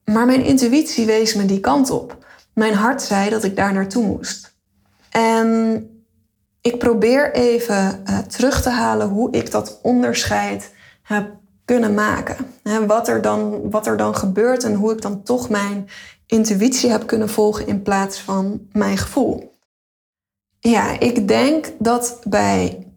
Maar 0.06 0.26
mijn 0.26 0.44
intuïtie 0.44 1.06
wees 1.06 1.34
me 1.34 1.46
die 1.46 1.60
kant 1.60 1.90
op. 1.90 2.26
Mijn 2.54 2.74
hart 2.74 3.02
zei 3.02 3.30
dat 3.30 3.44
ik 3.44 3.56
daar 3.56 3.74
naartoe 3.74 4.06
moest. 4.06 4.50
En 5.10 5.88
ik 6.62 6.78
probeer 6.78 7.34
even 7.34 8.04
uh, 8.10 8.18
terug 8.18 8.62
te 8.62 8.70
halen 8.70 9.08
hoe 9.08 9.32
ik 9.32 9.52
dat 9.52 9.80
onderscheid 9.82 10.74
heb 11.02 11.32
kunnen 11.66 11.94
maken. 11.94 12.36
wat, 12.88 13.08
er 13.08 13.22
dan, 13.22 13.70
wat 13.70 13.88
er 13.88 13.98
dan 13.98 14.16
gebeurt 14.16 14.64
en 14.64 14.74
hoe 14.74 14.92
ik 14.92 15.02
dan 15.02 15.24
toch 15.24 15.50
mijn 15.50 15.90
intuïtie 16.26 16.90
heb 16.92 17.08
kunnen 17.08 17.30
volgen 17.30 17.68
in 17.68 17.82
plaats 17.82 18.20
van 18.20 18.68
mijn 18.72 18.98
gevoel. 18.98 19.58
Ja, 20.60 21.00
ik 21.00 21.28
denk 21.28 21.72
dat 21.80 22.22
bij, 22.24 22.88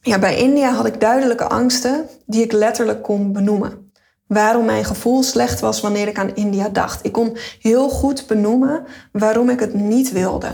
ja, 0.00 0.18
bij 0.18 0.38
India 0.38 0.72
had 0.72 0.86
ik 0.86 1.00
duidelijke 1.00 1.48
angsten 1.48 2.08
die 2.26 2.42
ik 2.42 2.52
letterlijk 2.52 3.02
kon 3.02 3.32
benoemen. 3.32 3.90
Waarom 4.26 4.64
mijn 4.64 4.84
gevoel 4.84 5.22
slecht 5.22 5.60
was 5.60 5.80
wanneer 5.80 6.08
ik 6.08 6.18
aan 6.18 6.34
India 6.34 6.68
dacht. 6.68 7.04
Ik 7.04 7.12
kon 7.12 7.36
heel 7.60 7.88
goed 7.88 8.26
benoemen 8.26 8.84
waarom 9.12 9.50
ik 9.50 9.60
het 9.60 9.74
niet 9.74 10.12
wilde. 10.12 10.48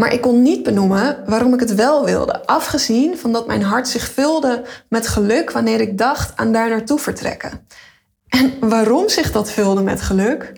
Maar 0.00 0.12
ik 0.12 0.20
kon 0.20 0.42
niet 0.42 0.62
benoemen 0.62 1.22
waarom 1.26 1.54
ik 1.54 1.60
het 1.60 1.74
wel 1.74 2.04
wilde, 2.04 2.46
afgezien 2.46 3.18
van 3.18 3.32
dat 3.32 3.46
mijn 3.46 3.62
hart 3.62 3.88
zich 3.88 4.10
vulde 4.12 4.62
met 4.88 5.06
geluk 5.06 5.50
wanneer 5.50 5.80
ik 5.80 5.98
dacht 5.98 6.36
aan 6.36 6.52
daar 6.52 6.68
naartoe 6.68 6.98
vertrekken. 6.98 7.66
En 8.28 8.68
waarom 8.68 9.08
zich 9.08 9.32
dat 9.32 9.50
vulde 9.50 9.82
met 9.82 10.00
geluk? 10.00 10.52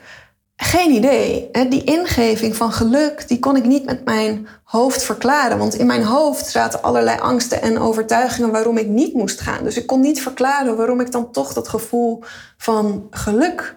Geen 0.57 0.91
idee. 0.91 1.51
Die 1.69 1.85
ingeving 1.85 2.57
van 2.57 2.73
geluk, 2.73 3.29
die 3.29 3.39
kon 3.39 3.57
ik 3.57 3.65
niet 3.65 3.85
met 3.85 4.05
mijn 4.05 4.47
hoofd 4.65 5.03
verklaren. 5.03 5.59
Want 5.59 5.75
in 5.75 5.87
mijn 5.87 6.05
hoofd 6.05 6.47
zaten 6.47 6.83
allerlei 6.83 7.19
angsten 7.19 7.63
en 7.63 7.79
overtuigingen 7.79 8.51
waarom 8.51 8.79
ik 8.79 8.89
niet 8.89 9.15
moest 9.15 9.41
gaan. 9.41 9.65
Dus 9.65 9.77
ik 9.77 9.87
kon 9.87 10.01
niet 10.01 10.23
verklaren 10.23 10.77
waarom 10.77 11.01
ik 11.01 11.13
dan 11.13 11.31
toch 11.31 11.53
dat 11.53 11.69
gevoel 11.69 12.23
van 12.57 13.07
geluk 13.11 13.75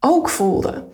ook 0.00 0.28
voelde. 0.28 0.84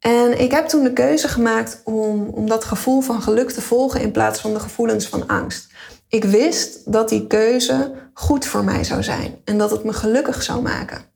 En 0.00 0.40
ik 0.40 0.50
heb 0.50 0.68
toen 0.68 0.82
de 0.82 0.92
keuze 0.92 1.28
gemaakt 1.28 1.80
om, 1.84 2.28
om 2.28 2.48
dat 2.48 2.64
gevoel 2.64 3.00
van 3.00 3.22
geluk 3.22 3.50
te 3.50 3.60
volgen 3.60 4.00
in 4.00 4.10
plaats 4.10 4.40
van 4.40 4.52
de 4.52 4.60
gevoelens 4.60 5.06
van 5.06 5.26
angst. 5.26 5.72
Ik 6.08 6.24
wist 6.24 6.92
dat 6.92 7.08
die 7.08 7.26
keuze 7.26 7.92
goed 8.14 8.46
voor 8.46 8.64
mij 8.64 8.84
zou 8.84 9.02
zijn 9.02 9.40
en 9.44 9.58
dat 9.58 9.70
het 9.70 9.84
me 9.84 9.92
gelukkig 9.92 10.42
zou 10.42 10.62
maken. 10.62 11.08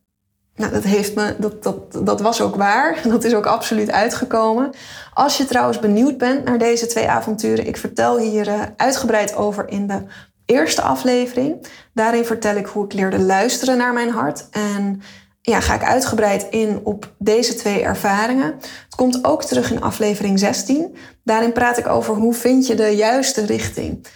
Nou, 0.57 0.73
dat, 0.73 0.83
heeft 0.83 1.14
me, 1.14 1.35
dat, 1.38 1.62
dat, 1.62 2.07
dat 2.07 2.21
was 2.21 2.41
ook 2.41 2.57
waar. 2.57 3.00
Dat 3.09 3.25
is 3.25 3.35
ook 3.35 3.47
absoluut 3.47 3.91
uitgekomen. 3.91 4.71
Als 5.14 5.37
je 5.37 5.45
trouwens 5.45 5.79
benieuwd 5.79 6.19
bent 6.19 6.45
naar 6.45 6.59
deze 6.59 6.87
twee 6.87 7.09
avonturen, 7.09 7.67
ik 7.67 7.76
vertel 7.76 8.19
hier 8.19 8.49
uh, 8.49 8.62
uitgebreid 8.76 9.35
over 9.35 9.69
in 9.69 9.87
de 9.87 10.03
eerste 10.47 10.83
aflevering. 10.83 11.67
Daarin 11.95 12.25
vertel 12.25 12.57
ik 12.57 12.67
hoe 12.67 12.85
ik 12.85 12.93
leerde 12.93 13.19
luisteren 13.19 13.76
naar 13.76 13.93
mijn 13.93 14.11
hart. 14.11 14.49
En 14.50 15.03
ja, 15.47 15.61
ga 15.61 15.75
ik 15.75 15.83
uitgebreid 15.83 16.47
in 16.51 16.81
op 16.83 17.13
deze 17.19 17.55
twee 17.55 17.83
ervaringen. 17.83 18.55
Het 18.85 18.95
komt 18.97 19.25
ook 19.25 19.45
terug 19.45 19.71
in 19.71 19.83
aflevering 19.83 20.39
16. 20.39 20.97
Daarin 21.25 21.53
praat 21.53 21.79
ik 21.79 21.89
over 21.89 22.15
hoe 22.15 22.35
vind 22.35 22.67
je 22.67 22.75
de 22.75 22.89
juiste 22.89 23.45
richting. 23.45 24.07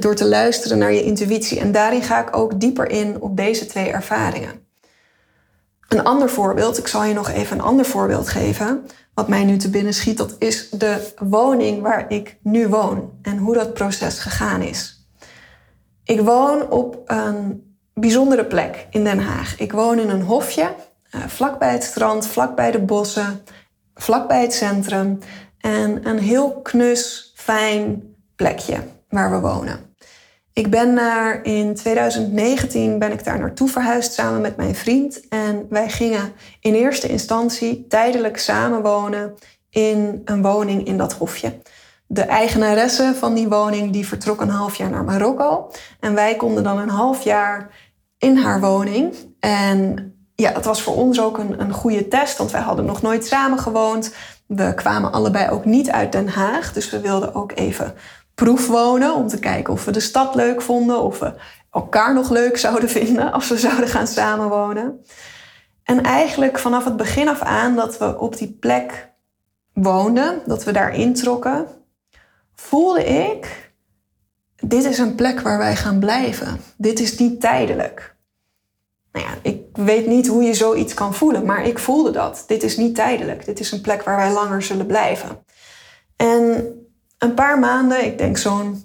Door 0.00 0.14
te 0.14 0.24
luisteren 0.24 0.78
naar 0.78 0.92
je 0.92 1.02
intuïtie. 1.02 1.60
En 1.60 1.72
daarin 1.72 2.02
ga 2.02 2.20
ik 2.28 2.36
ook 2.36 2.60
dieper 2.60 2.90
in 2.90 3.20
op 3.20 3.36
deze 3.36 3.66
twee 3.66 3.90
ervaringen. 3.90 4.66
Een 5.88 6.04
ander 6.04 6.30
voorbeeld, 6.30 6.78
ik 6.78 6.86
zal 6.86 7.04
je 7.04 7.14
nog 7.14 7.28
even 7.28 7.58
een 7.58 7.64
ander 7.64 7.84
voorbeeld 7.84 8.28
geven. 8.28 8.86
Wat 9.14 9.28
mij 9.28 9.44
nu 9.44 9.56
te 9.56 9.70
binnen 9.70 9.94
schiet, 9.94 10.16
dat 10.16 10.36
is 10.38 10.70
de 10.70 11.12
woning 11.18 11.82
waar 11.82 12.10
ik 12.10 12.38
nu 12.42 12.68
woon 12.68 13.12
en 13.22 13.38
hoe 13.38 13.54
dat 13.54 13.74
proces 13.74 14.18
gegaan 14.18 14.62
is. 14.62 15.08
Ik 16.04 16.20
woon 16.20 16.70
op 16.70 17.02
een 17.06 17.67
bijzondere 18.00 18.44
plek 18.44 18.86
in 18.90 19.04
Den 19.04 19.18
Haag. 19.18 19.58
Ik 19.58 19.72
woon 19.72 19.98
in 19.98 20.08
een 20.08 20.22
hofje, 20.22 20.74
uh, 21.14 21.26
vlakbij 21.26 21.72
het 21.72 21.82
strand, 21.82 22.26
vlakbij 22.26 22.70
de 22.70 22.80
bossen, 22.80 23.42
vlakbij 23.94 24.42
het 24.42 24.54
centrum. 24.54 25.18
En 25.58 26.08
een 26.08 26.18
heel 26.18 26.60
knus, 26.62 27.32
fijn 27.34 28.14
plekje 28.36 28.78
waar 29.08 29.30
we 29.30 29.40
wonen. 29.40 29.88
Ik 30.52 30.70
ben 30.70 30.94
daar 30.94 31.44
in 31.44 31.74
2019 31.74 32.98
ben 32.98 33.12
ik 33.12 33.24
daar 33.24 33.38
naartoe 33.38 33.68
verhuisd 33.68 34.12
samen 34.12 34.40
met 34.40 34.56
mijn 34.56 34.74
vriend. 34.74 35.28
En 35.28 35.66
wij 35.68 35.88
gingen 35.88 36.32
in 36.60 36.74
eerste 36.74 37.08
instantie 37.08 37.86
tijdelijk 37.86 38.38
samenwonen 38.38 39.34
in 39.70 40.22
een 40.24 40.42
woning 40.42 40.86
in 40.86 40.96
dat 40.96 41.12
hofje. 41.12 41.58
De 42.06 42.22
eigenaresse 42.22 43.14
van 43.18 43.34
die 43.34 43.48
woning 43.48 43.92
die 43.92 44.06
vertrok 44.06 44.40
een 44.40 44.48
half 44.48 44.74
jaar 44.74 44.90
naar 44.90 45.04
Marokko. 45.04 45.70
En 46.00 46.14
wij 46.14 46.36
konden 46.36 46.64
dan 46.64 46.78
een 46.78 46.88
half 46.88 47.24
jaar 47.24 47.70
in 48.18 48.36
haar 48.36 48.60
woning. 48.60 49.14
En 49.40 50.12
ja, 50.34 50.52
dat 50.52 50.64
was 50.64 50.82
voor 50.82 50.94
ons 50.94 51.20
ook 51.20 51.38
een, 51.38 51.60
een 51.60 51.72
goede 51.72 52.08
test, 52.08 52.38
want 52.38 52.50
wij 52.50 52.60
hadden 52.60 52.84
nog 52.84 53.02
nooit 53.02 53.26
samen 53.26 53.58
gewoond. 53.58 54.14
We 54.46 54.74
kwamen 54.74 55.12
allebei 55.12 55.50
ook 55.50 55.64
niet 55.64 55.90
uit 55.90 56.12
Den 56.12 56.28
Haag, 56.28 56.72
dus 56.72 56.90
we 56.90 57.00
wilden 57.00 57.34
ook 57.34 57.52
even 57.54 57.94
proefwonen 58.34 59.14
om 59.14 59.28
te 59.28 59.38
kijken 59.38 59.72
of 59.72 59.84
we 59.84 59.90
de 59.90 60.00
stad 60.00 60.34
leuk 60.34 60.62
vonden, 60.62 61.02
of 61.02 61.18
we 61.18 61.34
elkaar 61.70 62.14
nog 62.14 62.30
leuk 62.30 62.56
zouden 62.66 62.88
vinden 62.88 63.32
als 63.32 63.48
we 63.48 63.58
zouden 63.58 63.88
gaan 63.88 64.06
samenwonen. 64.06 65.04
En 65.84 66.02
eigenlijk 66.02 66.58
vanaf 66.58 66.84
het 66.84 66.96
begin 66.96 67.28
af 67.28 67.40
aan 67.40 67.76
dat 67.76 67.98
we 67.98 68.18
op 68.18 68.36
die 68.36 68.56
plek 68.60 69.08
woonden, 69.72 70.40
dat 70.46 70.64
we 70.64 70.72
daar 70.72 70.94
introkken, 70.94 71.66
voelde 72.54 73.04
ik 73.04 73.67
dit 74.68 74.84
is 74.84 74.98
een 74.98 75.14
plek 75.14 75.40
waar 75.40 75.58
wij 75.58 75.76
gaan 75.76 75.98
blijven. 75.98 76.60
Dit 76.76 77.00
is 77.00 77.18
niet 77.18 77.40
tijdelijk. 77.40 78.16
Nou 79.12 79.26
ja, 79.26 79.32
ik 79.42 79.60
weet 79.72 80.06
niet 80.06 80.26
hoe 80.26 80.42
je 80.42 80.54
zoiets 80.54 80.94
kan 80.94 81.14
voelen, 81.14 81.44
maar 81.44 81.64
ik 81.64 81.78
voelde 81.78 82.10
dat. 82.10 82.44
Dit 82.46 82.62
is 82.62 82.76
niet 82.76 82.94
tijdelijk. 82.94 83.44
Dit 83.44 83.60
is 83.60 83.72
een 83.72 83.80
plek 83.80 84.02
waar 84.02 84.16
wij 84.16 84.32
langer 84.32 84.62
zullen 84.62 84.86
blijven. 84.86 85.44
En 86.16 86.72
een 87.18 87.34
paar 87.34 87.58
maanden, 87.58 88.04
ik 88.04 88.18
denk 88.18 88.38
zo'n 88.38 88.84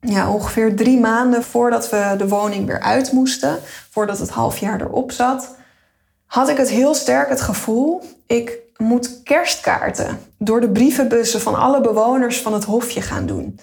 ja, 0.00 0.32
ongeveer 0.32 0.76
drie 0.76 1.00
maanden 1.00 1.42
voordat 1.42 1.90
we 1.90 2.14
de 2.18 2.28
woning 2.28 2.66
weer 2.66 2.80
uit 2.80 3.12
moesten, 3.12 3.58
voordat 3.90 4.18
het 4.18 4.30
half 4.30 4.58
jaar 4.58 4.80
erop 4.80 5.12
zat, 5.12 5.56
had 6.26 6.48
ik 6.48 6.56
het 6.56 6.70
heel 6.70 6.94
sterk 6.94 7.28
het 7.28 7.40
gevoel, 7.40 8.02
ik 8.26 8.58
moet 8.76 9.22
kerstkaarten 9.22 10.18
door 10.38 10.60
de 10.60 10.70
brievenbussen 10.70 11.40
van 11.40 11.54
alle 11.54 11.80
bewoners 11.80 12.40
van 12.40 12.52
het 12.52 12.64
hofje 12.64 13.02
gaan 13.02 13.26
doen. 13.26 13.58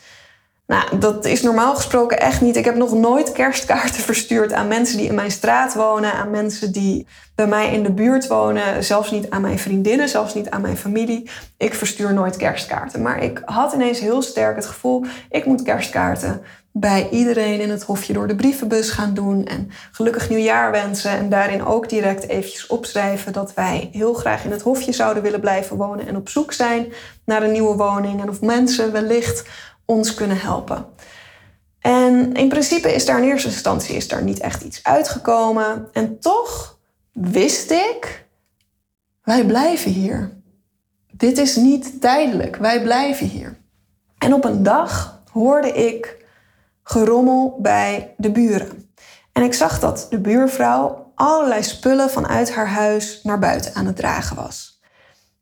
Nou, 0.68 0.98
dat 0.98 1.26
is 1.26 1.42
normaal 1.42 1.76
gesproken 1.76 2.20
echt 2.20 2.42
niet. 2.42 2.56
Ik 2.56 2.66
heb 2.66 2.76
nog 2.76 2.94
nooit 2.94 3.32
kerstkaarten 3.32 4.04
verstuurd 4.12 4.54
aan 4.54 4.68
mensen 4.68 4.98
die 4.98 5.08
in 5.08 5.16
mijn 5.16 5.32
straat 5.32 5.74
wonen, 5.74 6.14
aan 6.14 6.30
mensen 6.30 6.72
die 6.72 7.08
bij 7.36 7.48
mij 7.48 7.74
in 7.74 7.84
de 7.84 7.92
buurt 7.92 8.28
wonen, 8.28 8.84
zelfs 8.84 9.12
niet 9.12 9.30
aan 9.30 9.42
mijn 9.42 9.60
vriendinnen, 9.60 10.10
zelfs 10.10 10.34
niet 10.34 10.50
aan 10.50 10.62
mijn 10.62 10.78
familie. 10.78 11.30
Ik 11.58 11.74
verstuur 11.74 12.14
nooit 12.14 12.38
kerstkaarten. 12.38 13.02
Maar 13.02 13.24
ik 13.24 13.42
had 13.46 13.74
ineens 13.74 14.00
heel 14.00 14.22
sterk 14.22 14.56
het 14.56 14.66
gevoel, 14.66 15.06
ik 15.30 15.46
moet 15.46 15.62
kerstkaarten 15.62 16.42
bij 16.72 17.10
iedereen 17.10 17.60
in 17.60 17.70
het 17.70 17.84
hofje 17.84 18.14
door 18.14 18.28
de 18.28 18.36
brievenbus 18.36 18.90
gaan 18.90 19.14
doen 19.14 19.46
en 19.46 19.72
gelukkig 19.92 20.30
nieuwjaar 20.30 20.72
wensen 20.72 21.12
en 21.12 21.30
daarin 21.30 21.66
ook 21.66 21.90
direct 21.90 22.28
eventjes 22.28 22.68
opschrijven 22.68 23.34
dat 23.34 23.54
wij 23.54 23.90
heel 23.92 24.14
graag 24.14 24.46
in 24.46 24.52
het 24.52 24.62
hofje 24.62 24.92
zouden 24.92 25.24
willen 25.24 25.40
blijven 25.40 25.78
wonen 25.78 26.08
en 26.08 26.16
op 26.16 26.30
zoek 26.30 26.54
zijn 26.54 26.94
naar 27.26 27.44
een 27.44 27.52
nieuwe 27.52 27.76
woning 27.76 28.22
en 28.22 28.30
of 28.30 28.42
mensen 28.42 28.92
wellicht 28.92 29.44
ons 29.88 30.14
kunnen 30.14 30.40
helpen. 30.40 30.86
En 31.80 32.34
in 32.34 32.50
principe 32.50 32.94
is 32.94 33.06
daar 33.06 33.18
in 33.18 33.30
eerste 33.30 33.48
instantie 33.48 33.96
is 33.96 34.08
daar 34.08 34.24
niet 34.24 34.40
echt 34.40 34.64
iets 34.64 34.84
uitgekomen. 34.84 35.88
En 35.94 36.20
toch 36.20 36.80
wist 37.12 37.72
ik, 37.72 38.26
wij 39.24 39.46
blijven 39.46 39.92
hier. 39.92 40.36
Dit 41.12 41.38
is 41.38 41.56
niet 41.56 42.02
tijdelijk, 42.02 42.56
wij 42.56 42.82
blijven 42.82 43.28
hier. 43.28 43.58
En 44.18 44.34
op 44.34 44.46
een 44.46 44.64
dag 44.64 45.22
hoorde 45.32 45.72
ik 45.72 46.26
gerommel 46.84 47.58
bij 47.62 48.14
de 48.18 48.32
buren. 48.32 48.92
En 49.32 49.44
ik 49.44 49.54
zag 49.54 49.80
dat 49.80 50.08
de 50.10 50.20
buurvrouw 50.20 51.12
allerlei 51.16 51.64
spullen 51.64 52.10
vanuit 52.10 52.54
haar 52.54 52.68
huis 52.68 53.20
naar 53.24 53.40
buiten 53.40 53.74
aan 53.74 53.86
het 53.86 53.96
dragen 53.96 54.36
was. 54.36 54.82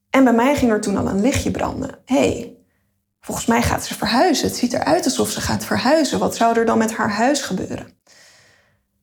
En 0.09 0.23
bij 0.23 0.33
mij 0.33 0.55
ging 0.55 0.71
er 0.71 0.81
toen 0.81 0.97
al 0.97 1.07
een 1.07 1.21
lichtje 1.21 1.51
branden. 1.51 1.97
hey, 2.05 2.57
Volgens 3.25 3.45
mij 3.45 3.61
gaat 3.61 3.85
ze 3.85 3.95
verhuizen. 3.95 4.47
Het 4.47 4.55
ziet 4.55 4.73
eruit 4.73 5.05
alsof 5.05 5.29
ze 5.29 5.41
gaat 5.41 5.65
verhuizen. 5.65 6.19
Wat 6.19 6.35
zou 6.35 6.57
er 6.59 6.65
dan 6.65 6.77
met 6.77 6.93
haar 6.93 7.09
huis 7.09 7.41
gebeuren? 7.41 7.87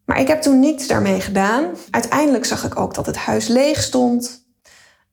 Maar 0.05 0.21
ik 0.21 0.29
heb 0.29 0.43
toen 0.43 0.61
niets 0.61 0.87
daarmee 0.87 1.21
gedaan. 1.21 1.65
Uiteindelijk 1.91 2.45
zag 2.45 2.65
ik 2.65 2.79
ook 2.79 2.95
dat 2.95 3.07
het 3.07 3.17
huis 3.17 3.49
leeg 3.49 3.83
stond. 3.83 4.47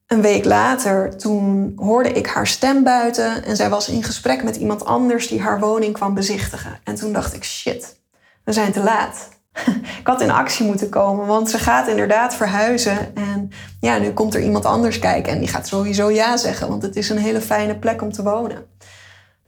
Een 0.06 0.20
week 0.22 0.44
later, 0.44 1.16
toen 1.16 1.72
hoorde 1.76 2.12
ik 2.12 2.26
haar 2.26 2.46
stem 2.46 2.82
buiten 2.82 3.44
en 3.44 3.56
zij 3.56 3.68
was 3.68 3.88
in 3.88 4.02
gesprek 4.02 4.42
met 4.42 4.56
iemand 4.56 4.84
anders 4.84 5.28
die 5.28 5.40
haar 5.40 5.60
woning 5.60 5.94
kwam 5.94 6.14
bezichtigen. 6.14 6.80
En 6.84 6.94
toen 6.94 7.12
dacht 7.12 7.34
ik, 7.34 7.44
shit, 7.44 8.00
we 8.44 8.52
zijn 8.52 8.72
te 8.72 8.82
laat. 8.82 9.28
ik 10.00 10.06
had 10.06 10.20
in 10.20 10.30
actie 10.30 10.66
moeten 10.66 10.88
komen, 10.88 11.26
want 11.26 11.50
ze 11.50 11.58
gaat 11.58 11.88
inderdaad 11.88 12.34
verhuizen. 12.34 13.14
En 13.14 13.50
ja, 13.80 13.98
nu 13.98 14.12
komt 14.12 14.34
er 14.34 14.42
iemand 14.42 14.64
anders 14.64 14.98
kijken 14.98 15.32
en 15.32 15.38
die 15.38 15.48
gaat 15.48 15.68
sowieso 15.68 16.10
ja 16.10 16.36
zeggen, 16.36 16.68
want 16.68 16.82
het 16.82 16.96
is 16.96 17.08
een 17.08 17.18
hele 17.18 17.40
fijne 17.40 17.78
plek 17.78 18.02
om 18.02 18.12
te 18.12 18.22
wonen. 18.22 18.68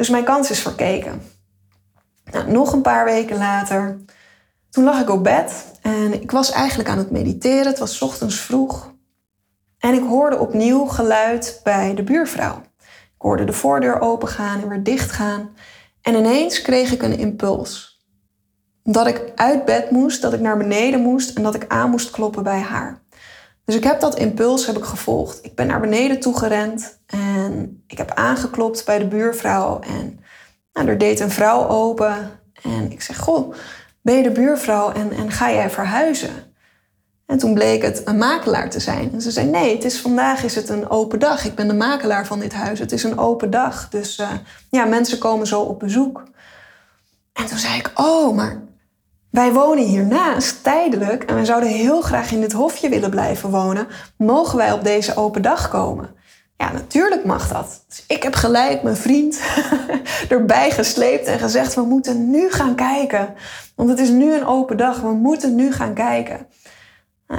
Dus 0.02 0.11
mijn 0.11 0.25
kans 0.25 0.50
is 0.50 0.61
verkeken. 0.61 1.23
Nou, 2.25 2.50
nog 2.50 2.73
een 2.73 2.82
paar 2.82 3.04
weken 3.04 3.38
later, 3.38 4.00
toen 4.71 4.85
lag 4.85 5.00
ik 5.00 5.11
op 5.11 5.25
bed 5.25 5.78
en 5.82 6.23
ik 6.23 6.30
was 6.30 6.50
eigenlijk 6.50 6.88
aan 6.88 6.99
het 6.99 7.11
mediteren. 7.11 7.66
Het 7.66 7.78
was 7.78 8.02
ochtends 8.02 8.40
vroeg. 8.40 8.94
En 9.78 9.94
ik 9.94 10.02
hoorde 10.02 10.38
opnieuw 10.38 10.85
geluid 10.85 11.61
bij 11.62 11.94
de 11.94 12.02
buurvrouw. 12.02 12.62
Ik 12.80 13.18
hoorde 13.18 13.44
de 13.44 13.52
voordeur 13.52 14.00
opengaan 14.00 14.62
en 14.62 14.68
weer 14.68 14.82
dichtgaan. 14.82 15.50
En 16.00 16.14
ineens 16.14 16.62
kreeg 16.62 16.92
ik 16.92 17.02
een 17.02 17.18
impuls. 17.18 18.04
Dat 18.82 19.06
ik 19.06 19.32
uit 19.35 19.64
bed 19.64 19.90
moest, 19.90 20.23
dat 20.23 20.32
ik 20.32 20.40
naar 20.40 20.56
beneden 20.56 21.00
moest 21.00 21.37
en 21.37 21.42
dat 21.42 21.54
ik 21.54 21.64
aan 21.68 21.90
moest 21.90 22.11
kloppen 22.11 22.42
bij 22.42 22.61
haar. 22.61 23.01
Dus 23.64 23.75
ik 23.75 23.85
heb 23.85 24.00
dat 24.00 24.19
impuls 24.19 24.66
heb 24.66 24.76
ik 24.76 24.85
gevolgd. 24.85 25.45
Ik 25.45 25.54
ben 25.54 25.66
naar 25.66 25.81
beneden 25.81 26.21
toe 26.21 26.38
gerend 26.38 26.99
en 27.07 27.85
ik 27.87 27.99
heb 27.99 28.11
aangeklopt 28.11 28.85
bij 28.85 28.99
de 28.99 29.07
buurvrouw. 29.07 29.81
En 29.81 30.21
nou, 30.73 30.88
er 30.88 30.99
deed 30.99 31.21
een 31.21 31.31
vrouw 31.31 31.69
open. 31.69 32.40
En 32.62 32.92
ik 32.92 33.02
zeg, 33.02 33.19
goh, 33.19 33.54
ben 34.00 34.16
je 34.16 34.23
de 34.23 34.31
buurvrouw 34.31 34.92
en, 34.92 35.12
en 35.12 35.31
ga 35.31 35.52
jij 35.52 35.71
verhuizen? 35.71 36.52
En 37.26 37.38
toen 37.38 37.54
bleek 37.54 37.83
het 37.83 38.02
een 38.04 38.16
makelaar 38.16 38.71
te 38.71 38.81
zijn. 38.81 39.12
En 39.12 39.21
ze 39.21 39.31
zei, 39.31 39.47
nee, 39.47 39.75
het 39.75 39.85
is, 39.85 40.00
vandaag 40.00 40.45
is 40.45 40.54
het 40.54 40.69
een 40.69 40.90
open 40.90 41.19
dag. 41.19 41.45
Ik 41.45 41.54
ben 41.54 41.69
de 41.69 41.75
makelaar 41.75 42.26
van 42.26 42.40
dit 42.40 42.52
huis. 42.52 42.78
Het 42.78 42.92
is 42.92 43.02
een 43.02 43.19
open 43.19 43.50
dag. 43.50 43.88
Dus 43.88 44.19
uh, 44.19 44.31
ja, 44.71 44.85
mensen 44.85 45.19
komen 45.19 45.47
zo 45.47 45.61
op 45.61 45.78
bezoek. 45.78 46.23
En 47.33 47.47
toen 47.47 47.59
zei 47.59 47.78
ik, 47.78 47.90
oh, 47.95 48.37
maar 48.37 48.62
wij 49.32 49.52
wonen 49.52 49.84
hiernaast 49.84 50.62
tijdelijk 50.62 51.22
en 51.22 51.36
we 51.36 51.44
zouden 51.44 51.68
heel 51.68 52.00
graag 52.00 52.32
in 52.32 52.40
dit 52.40 52.52
hofje 52.52 52.88
willen 52.88 53.10
blijven 53.10 53.50
wonen. 53.50 53.86
Mogen 54.16 54.56
wij 54.56 54.72
op 54.72 54.84
deze 54.84 55.16
open 55.16 55.42
dag 55.42 55.68
komen? 55.68 56.14
Ja, 56.56 56.72
natuurlijk 56.72 57.24
mag 57.24 57.48
dat. 57.48 57.84
Dus 57.88 58.04
ik 58.06 58.22
heb 58.22 58.34
gelijk 58.34 58.82
mijn 58.82 58.96
vriend 58.96 59.40
erbij 60.28 60.70
gesleept 60.70 61.26
en 61.26 61.38
gezegd: 61.38 61.74
we 61.74 61.82
moeten 61.82 62.30
nu 62.30 62.50
gaan 62.50 62.74
kijken. 62.74 63.34
Want 63.76 63.88
het 63.88 63.98
is 63.98 64.08
nu 64.08 64.34
een 64.34 64.46
open 64.46 64.76
dag, 64.76 65.00
we 65.00 65.12
moeten 65.12 65.54
nu 65.54 65.72
gaan 65.72 65.94
kijken. 65.94 66.46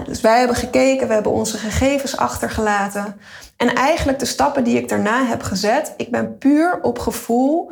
Dus 0.06 0.22
wij 0.22 0.38
hebben 0.38 0.56
gekeken, 0.56 1.08
we 1.08 1.14
hebben 1.14 1.32
onze 1.32 1.58
gegevens 1.58 2.18
achtergelaten. 2.18 3.20
En 3.58 3.76
eigenlijk 3.76 4.20
de 4.20 4.26
stappen 4.26 4.64
die 4.64 4.78
ik 4.78 4.90
daarna 4.90 5.26
heb 5.26 5.42
gezet, 5.42 5.94
ik 5.98 6.12
ben 6.12 6.38
puur 6.38 6.80
op 6.82 7.00
gevoel 7.00 7.72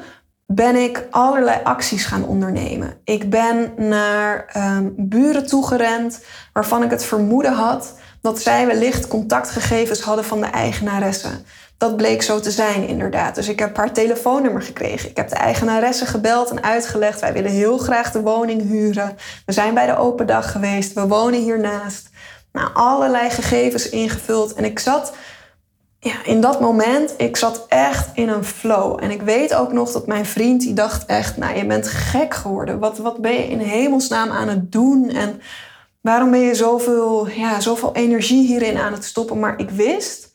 ben 0.55 0.75
ik 0.75 1.08
allerlei 1.10 1.60
acties 1.63 2.05
gaan 2.05 2.25
ondernemen. 2.25 2.93
Ik 3.03 3.29
ben 3.29 3.74
naar 3.77 4.46
um, 4.58 4.93
buren 4.98 5.48
toegerend 5.48 6.24
waarvan 6.53 6.84
ik 6.84 6.89
het 6.89 7.05
vermoeden 7.05 7.53
had 7.53 7.93
dat 8.22 8.41
zij 8.41 8.67
wellicht 8.67 9.08
contactgegevens 9.08 10.01
hadden 10.01 10.25
van 10.25 10.41
de 10.41 10.48
eigenaresse. 10.48 11.29
Dat 11.77 11.98
bleek 11.98 12.22
zo 12.22 12.39
te 12.39 12.51
zijn, 12.51 12.88
inderdaad. 12.88 13.36
Dus 13.36 13.48
ik 13.48 13.60
heb 13.60 13.77
haar 13.77 13.93
telefoonnummer 13.93 14.62
gekregen. 14.62 15.10
Ik 15.10 15.17
heb 15.17 15.29
de 15.29 15.36
eigenaresse 15.36 16.05
gebeld 16.05 16.50
en 16.50 16.63
uitgelegd: 16.63 17.20
wij 17.20 17.34
willen 17.34 17.51
heel 17.51 17.77
graag 17.77 18.12
de 18.12 18.22
woning 18.22 18.62
huren. 18.62 19.17
We 19.46 19.51
zijn 19.51 19.74
bij 19.74 19.86
de 19.86 19.98
open 19.98 20.27
dag 20.27 20.51
geweest. 20.51 20.93
We 20.93 21.08
wonen 21.08 21.41
hiernaast. 21.41 22.10
Nou, 22.51 22.70
allerlei 22.74 23.29
gegevens 23.29 23.89
ingevuld. 23.89 24.53
En 24.53 24.65
ik 24.65 24.79
zat 24.79 25.13
ja, 26.03 26.24
in 26.24 26.41
dat 26.41 26.60
moment, 26.60 27.13
ik 27.17 27.38
zat 27.38 27.65
echt 27.67 28.10
in 28.13 28.29
een 28.29 28.43
flow. 28.43 29.03
En 29.03 29.12
ik 29.12 29.22
weet 29.22 29.53
ook 29.53 29.72
nog 29.72 29.91
dat 29.91 30.08
mijn 30.08 30.25
vriend, 30.25 30.62
die 30.62 30.74
dacht 30.74 31.05
echt, 31.05 31.38
nou, 31.38 31.58
je 31.58 31.65
bent 31.65 31.88
gek 31.88 32.34
geworden. 32.34 32.79
Wat, 32.79 32.98
wat 32.98 33.17
ben 33.17 33.34
je 33.34 33.48
in 33.48 33.60
hemelsnaam 33.60 34.29
aan 34.29 34.48
het 34.48 34.72
doen? 34.72 35.10
En 35.10 35.41
waarom 36.01 36.31
ben 36.31 36.39
je 36.39 36.55
zoveel, 36.55 37.29
ja, 37.29 37.60
zoveel 37.60 37.96
energie 37.96 38.48
hierin 38.48 38.77
aan 38.77 38.93
het 38.93 39.03
stoppen? 39.03 39.39
Maar 39.39 39.60
ik 39.60 39.70
wist, 39.70 40.34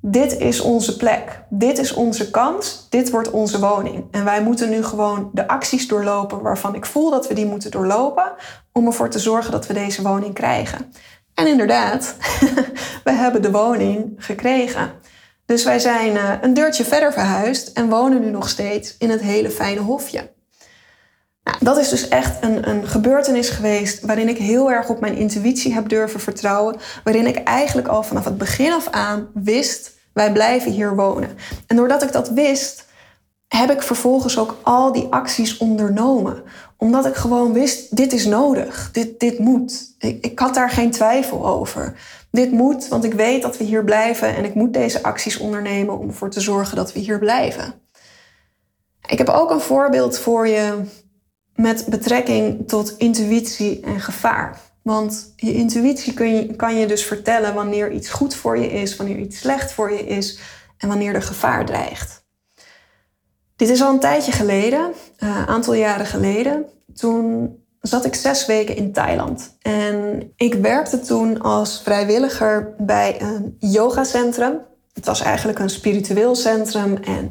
dit 0.00 0.38
is 0.38 0.60
onze 0.60 0.96
plek. 0.96 1.42
Dit 1.48 1.78
is 1.78 1.92
onze 1.92 2.30
kans. 2.30 2.86
Dit 2.90 3.10
wordt 3.10 3.30
onze 3.30 3.60
woning. 3.60 4.04
En 4.10 4.24
wij 4.24 4.42
moeten 4.42 4.70
nu 4.70 4.84
gewoon 4.84 5.30
de 5.32 5.48
acties 5.48 5.88
doorlopen 5.88 6.42
waarvan 6.42 6.74
ik 6.74 6.86
voel 6.86 7.10
dat 7.10 7.28
we 7.28 7.34
die 7.34 7.46
moeten 7.46 7.70
doorlopen. 7.70 8.32
Om 8.72 8.86
ervoor 8.86 9.08
te 9.08 9.18
zorgen 9.18 9.52
dat 9.52 9.66
we 9.66 9.74
deze 9.74 10.02
woning 10.02 10.34
krijgen. 10.34 10.92
En 11.34 11.46
inderdaad, 11.46 12.16
we 13.04 13.12
hebben 13.12 13.42
de 13.42 13.50
woning 13.50 14.14
gekregen. 14.16 14.90
Dus 15.46 15.64
wij 15.64 15.78
zijn 15.78 16.16
eh, 16.16 16.32
een 16.40 16.54
deurtje 16.54 16.84
verder 16.84 17.12
verhuisd 17.12 17.72
en 17.72 17.88
wonen 17.88 18.20
nu 18.20 18.30
nog 18.30 18.48
steeds 18.48 18.96
in 18.98 19.10
het 19.10 19.20
hele 19.20 19.50
fijne 19.50 19.80
hofje. 19.80 20.34
Nou, 21.42 21.58
dat 21.60 21.78
is 21.78 21.88
dus 21.88 22.08
echt 22.08 22.42
een, 22.44 22.68
een 22.68 22.86
gebeurtenis 22.86 23.48
geweest 23.48 24.04
waarin 24.04 24.28
ik 24.28 24.38
heel 24.38 24.70
erg 24.70 24.88
op 24.88 25.00
mijn 25.00 25.16
intuïtie 25.16 25.74
heb 25.74 25.88
durven 25.88 26.20
vertrouwen. 26.20 26.76
Waarin 27.04 27.26
ik 27.26 27.36
eigenlijk 27.36 27.88
al 27.88 28.02
vanaf 28.02 28.24
het 28.24 28.38
begin 28.38 28.72
af 28.72 28.88
aan 28.90 29.28
wist, 29.34 29.92
wij 30.12 30.32
blijven 30.32 30.72
hier 30.72 30.96
wonen. 30.96 31.36
En 31.66 31.76
doordat 31.76 32.02
ik 32.02 32.12
dat 32.12 32.28
wist, 32.28 32.86
heb 33.48 33.70
ik 33.70 33.82
vervolgens 33.82 34.38
ook 34.38 34.56
al 34.62 34.92
die 34.92 35.06
acties 35.10 35.56
ondernomen. 35.56 36.42
Omdat 36.76 37.06
ik 37.06 37.14
gewoon 37.14 37.52
wist, 37.52 37.96
dit 37.96 38.12
is 38.12 38.24
nodig, 38.24 38.88
dit, 38.92 39.20
dit 39.20 39.38
moet. 39.38 39.94
Ik, 39.98 40.24
ik 40.24 40.38
had 40.38 40.54
daar 40.54 40.70
geen 40.70 40.90
twijfel 40.90 41.46
over. 41.46 41.96
Dit 42.36 42.50
moet, 42.50 42.88
want 42.88 43.04
ik 43.04 43.12
weet 43.12 43.42
dat 43.42 43.58
we 43.58 43.64
hier 43.64 43.84
blijven 43.84 44.36
en 44.36 44.44
ik 44.44 44.54
moet 44.54 44.72
deze 44.72 45.02
acties 45.02 45.38
ondernemen 45.38 45.98
om 45.98 46.08
ervoor 46.08 46.30
te 46.30 46.40
zorgen 46.40 46.76
dat 46.76 46.92
we 46.92 47.00
hier 47.00 47.18
blijven. 47.18 47.74
Ik 49.06 49.18
heb 49.18 49.28
ook 49.28 49.50
een 49.50 49.60
voorbeeld 49.60 50.18
voor 50.18 50.48
je 50.48 50.80
met 51.54 51.86
betrekking 51.88 52.68
tot 52.68 52.94
intuïtie 52.96 53.80
en 53.80 54.00
gevaar. 54.00 54.60
Want 54.82 55.32
je 55.36 55.54
intuïtie 55.54 56.14
kun 56.14 56.34
je, 56.34 56.56
kan 56.56 56.76
je 56.76 56.86
dus 56.86 57.04
vertellen 57.04 57.54
wanneer 57.54 57.92
iets 57.92 58.08
goed 58.10 58.34
voor 58.34 58.58
je 58.58 58.72
is, 58.72 58.96
wanneer 58.96 59.18
iets 59.18 59.38
slecht 59.38 59.72
voor 59.72 59.92
je 59.92 60.06
is 60.06 60.38
en 60.78 60.88
wanneer 60.88 61.14
er 61.14 61.22
gevaar 61.22 61.66
dreigt. 61.66 62.24
Dit 63.56 63.68
is 63.68 63.82
al 63.82 63.92
een 63.92 64.00
tijdje 64.00 64.32
geleden, 64.32 64.92
een 65.16 65.28
uh, 65.28 65.46
aantal 65.46 65.74
jaren 65.74 66.06
geleden. 66.06 66.66
Toen 66.94 67.54
zat 67.86 68.04
ik 68.04 68.14
zes 68.14 68.46
weken 68.46 68.76
in 68.76 68.92
Thailand. 68.92 69.56
En 69.62 70.32
ik 70.36 70.54
werkte 70.54 71.00
toen 71.00 71.42
als 71.42 71.80
vrijwilliger 71.82 72.74
bij 72.78 73.20
een 73.20 73.56
yogacentrum. 73.58 74.58
Het 74.92 75.06
was 75.06 75.20
eigenlijk 75.20 75.58
een 75.58 75.70
spiritueel 75.70 76.34
centrum. 76.34 76.96
En 76.96 77.30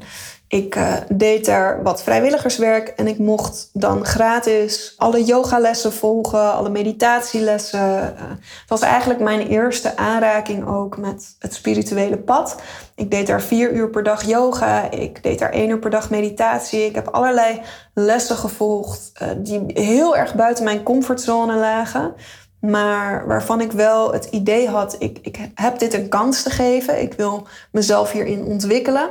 ik 0.56 0.76
uh, 0.76 0.94
deed 1.10 1.46
daar 1.46 1.84
wat 1.84 2.04
vrijwilligerswerk 2.04 2.88
en 2.88 3.08
ik 3.08 3.18
mocht 3.18 3.70
dan 3.74 4.06
gratis 4.06 4.94
alle 4.98 5.24
yogalessen 5.24 5.94
volgen, 5.94 6.54
alle 6.54 6.70
meditatielessen. 6.70 7.80
Het 7.80 8.68
was 8.68 8.82
eigenlijk 8.82 9.20
mijn 9.20 9.48
eerste 9.48 9.98
aanraking 9.98 10.68
ook 10.68 10.98
met 10.98 11.36
het 11.40 11.54
spirituele 11.54 12.18
pad. 12.18 12.56
Ik 12.96 13.12
deed 13.12 13.28
daar 13.28 13.42
vier 13.42 13.72
uur 13.72 13.90
per 13.90 14.04
dag 14.04 14.24
yoga, 14.24 14.92
ik 14.92 15.24
deed 15.24 15.40
daar 15.40 15.52
één 15.52 15.70
uur 15.70 15.80
per 15.80 15.90
dag 15.90 16.10
meditatie. 16.10 16.86
Ik 16.86 16.96
heb 16.96 17.08
allerlei 17.08 17.62
lessen 17.94 18.36
gevolgd 18.36 19.12
uh, 19.22 19.28
die 19.38 19.62
heel 19.74 20.16
erg 20.16 20.36
buiten 20.36 20.64
mijn 20.64 20.84
comfortzone 20.84 21.56
lagen. 21.56 22.14
Maar 22.60 23.28
waarvan 23.28 23.62
ik 23.62 23.72
wel 23.72 24.14
het 24.14 24.26
idee 24.26 24.68
had, 24.68 24.96
ik, 25.00 25.20
ik 25.22 25.38
heb 25.56 25.80
dit 25.80 25.94
een 25.94 26.10
kans 26.10 26.44
te 26.44 26.50
geven. 26.50 27.02
Ik 27.02 27.14
wil 27.14 27.48
mezelf 27.72 28.12
hierin 28.12 28.44
ontwikkelen. 28.44 29.10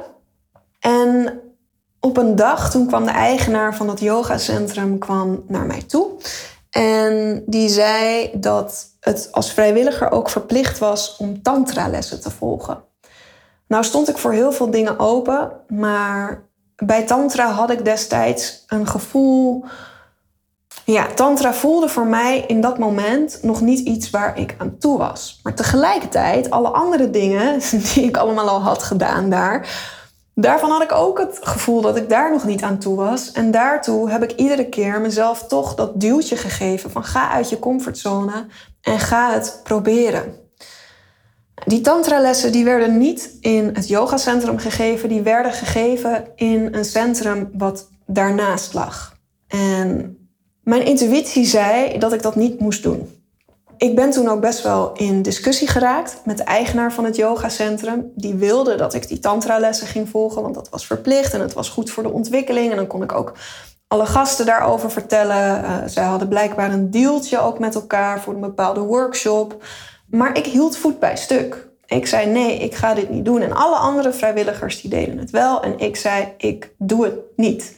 En 0.85 1.41
op 2.01 2.17
een 2.17 2.37
dag, 2.37 2.71
toen 2.71 2.87
kwam 2.87 3.05
de 3.05 3.11
eigenaar 3.11 3.75
van 3.75 3.87
dat 3.87 4.01
yogacentrum 4.01 4.99
kwam 4.99 5.45
naar 5.47 5.67
mij 5.67 5.83
toe. 5.83 6.11
En 6.71 7.43
die 7.47 7.69
zei 7.69 8.31
dat 8.35 8.87
het 9.01 9.29
als 9.31 9.53
vrijwilliger 9.53 10.11
ook 10.11 10.29
verplicht 10.29 10.79
was 10.79 11.17
om 11.17 11.43
tantra-lessen 11.43 12.21
te 12.21 12.31
volgen. 12.31 12.85
Nou 13.67 13.85
stond 13.85 14.09
ik 14.09 14.19
voor 14.19 14.33
heel 14.33 14.53
veel 14.53 14.71
dingen 14.71 14.99
open, 14.99 15.53
maar 15.69 16.49
bij 16.77 17.03
tantra 17.03 17.51
had 17.51 17.71
ik 17.71 17.85
destijds 17.85 18.65
een 18.67 18.87
gevoel. 18.87 19.65
Ja, 20.85 21.07
tantra 21.15 21.55
voelde 21.55 21.89
voor 21.89 22.07
mij 22.07 22.45
in 22.47 22.61
dat 22.61 22.79
moment 22.79 23.39
nog 23.43 23.61
niet 23.61 23.87
iets 23.87 24.11
waar 24.11 24.39
ik 24.39 24.55
aan 24.59 24.79
toe 24.79 24.99
was. 24.99 25.41
Maar 25.43 25.55
tegelijkertijd, 25.55 26.51
alle 26.51 26.69
andere 26.69 27.11
dingen 27.11 27.61
die 27.95 28.05
ik 28.05 28.17
allemaal 28.17 28.49
al 28.49 28.63
had 28.63 28.83
gedaan 28.83 29.31
daar, 29.31 29.69
Daarvan 30.35 30.71
had 30.71 30.83
ik 30.83 30.93
ook 30.93 31.19
het 31.19 31.39
gevoel 31.43 31.81
dat 31.81 31.97
ik 31.97 32.09
daar 32.09 32.31
nog 32.31 32.45
niet 32.45 32.63
aan 32.63 32.79
toe 32.79 32.97
was. 32.97 33.33
En 33.33 33.51
daartoe 33.51 34.11
heb 34.11 34.23
ik 34.23 34.33
iedere 34.33 34.69
keer 34.69 35.01
mezelf 35.01 35.47
toch 35.47 35.75
dat 35.75 36.01
duwtje 36.01 36.37
gegeven 36.37 36.91
van 36.91 37.05
ga 37.05 37.31
uit 37.31 37.49
je 37.49 37.59
comfortzone 37.59 38.47
en 38.81 38.99
ga 38.99 39.33
het 39.33 39.61
proberen. 39.63 40.43
Die 41.67 41.81
tantralessen 41.81 42.53
die 42.53 42.65
werden 42.65 42.99
niet 42.99 43.37
in 43.41 43.71
het 43.73 43.89
yogacentrum 43.89 44.59
gegeven, 44.59 45.09
die 45.09 45.23
werden 45.23 45.53
gegeven 45.53 46.27
in 46.37 46.69
een 46.73 46.85
centrum 46.85 47.51
wat 47.53 47.91
daarnaast 48.07 48.75
lag. 48.75 49.17
En 49.49 50.19
mijn 50.63 50.85
intuïtie 50.85 51.45
zei 51.45 51.99
dat 51.99 52.13
ik 52.13 52.23
dat 52.23 52.37
niet 52.37 52.61
moest 52.61 52.83
doen. 52.83 53.14
Ik 53.85 53.95
ben 53.95 54.11
toen 54.11 54.29
ook 54.29 54.41
best 54.41 54.63
wel 54.63 54.93
in 54.93 55.23
discussie 55.23 55.69
geraakt 55.69 56.21
met 56.25 56.37
de 56.37 56.45
eigenaar 56.45 56.93
van 56.93 57.05
het 57.05 57.17
yogacentrum. 57.17 58.13
Die 58.15 58.35
wilde 58.35 58.77
dat 58.77 58.95
ik 58.95 59.09
die 59.09 59.19
tantra-lessen 59.19 59.87
ging 59.87 60.09
volgen, 60.09 60.43
want 60.43 60.55
dat 60.55 60.69
was 60.69 60.87
verplicht 60.87 61.35
en 61.35 61.41
het 61.41 61.53
was 61.53 61.69
goed 61.69 61.91
voor 61.91 62.03
de 62.03 62.13
ontwikkeling. 62.13 62.71
En 62.71 62.77
dan 62.77 62.87
kon 62.87 63.03
ik 63.03 63.13
ook 63.13 63.33
alle 63.87 64.07
gasten 64.07 64.47
daarover 64.47 64.91
vertellen. 64.91 65.65
Uh, 65.65 65.77
zij 65.87 66.05
hadden 66.05 66.29
blijkbaar 66.29 66.73
een 66.73 66.91
dealtje 66.91 67.41
ook 67.41 67.59
met 67.59 67.75
elkaar 67.75 68.21
voor 68.21 68.35
een 68.35 68.41
bepaalde 68.41 68.81
workshop. 68.81 69.65
Maar 70.07 70.37
ik 70.37 70.47
hield 70.47 70.77
voet 70.77 70.99
bij 70.99 71.17
stuk. 71.17 71.69
Ik 71.87 72.07
zei 72.07 72.27
nee, 72.27 72.59
ik 72.59 72.75
ga 72.75 72.95
dit 72.95 73.11
niet 73.11 73.25
doen. 73.25 73.43
En 73.43 73.53
alle 73.53 73.77
andere 73.77 74.13
vrijwilligers 74.13 74.81
die 74.81 74.91
deden 74.91 75.19
het 75.19 75.31
wel. 75.31 75.63
En 75.63 75.79
ik 75.79 75.97
zei 75.97 76.33
ik 76.39 76.75
doe 76.79 77.05
het 77.05 77.15
niet. 77.37 77.77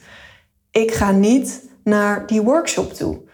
Ik 0.71 0.93
ga 0.93 1.11
niet 1.11 1.63
naar 1.83 2.27
die 2.27 2.41
workshop 2.41 2.93
toe. 2.93 3.25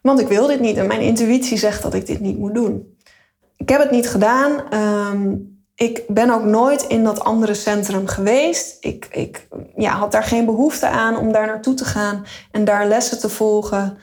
Want 0.00 0.20
ik 0.20 0.28
wil 0.28 0.46
dit 0.46 0.60
niet 0.60 0.76
en 0.76 0.86
mijn 0.86 1.00
intuïtie 1.00 1.58
zegt 1.58 1.82
dat 1.82 1.94
ik 1.94 2.06
dit 2.06 2.20
niet 2.20 2.38
moet 2.38 2.54
doen. 2.54 2.96
Ik 3.56 3.68
heb 3.68 3.80
het 3.80 3.90
niet 3.90 4.08
gedaan. 4.08 4.70
Ehm, 4.70 5.34
ik 5.74 6.02
ben 6.08 6.30
ook 6.30 6.44
nooit 6.44 6.82
in 6.82 7.04
dat 7.04 7.20
andere 7.20 7.54
centrum 7.54 8.06
geweest. 8.06 8.76
Ik, 8.80 9.08
ik 9.10 9.48
ja, 9.76 9.92
had 9.92 10.12
daar 10.12 10.22
geen 10.22 10.44
behoefte 10.44 10.88
aan 10.88 11.16
om 11.16 11.32
daar 11.32 11.46
naartoe 11.46 11.74
te 11.74 11.84
gaan 11.84 12.24
en 12.50 12.64
daar 12.64 12.86
lessen 12.86 13.18
te 13.18 13.28
volgen. 13.28 13.98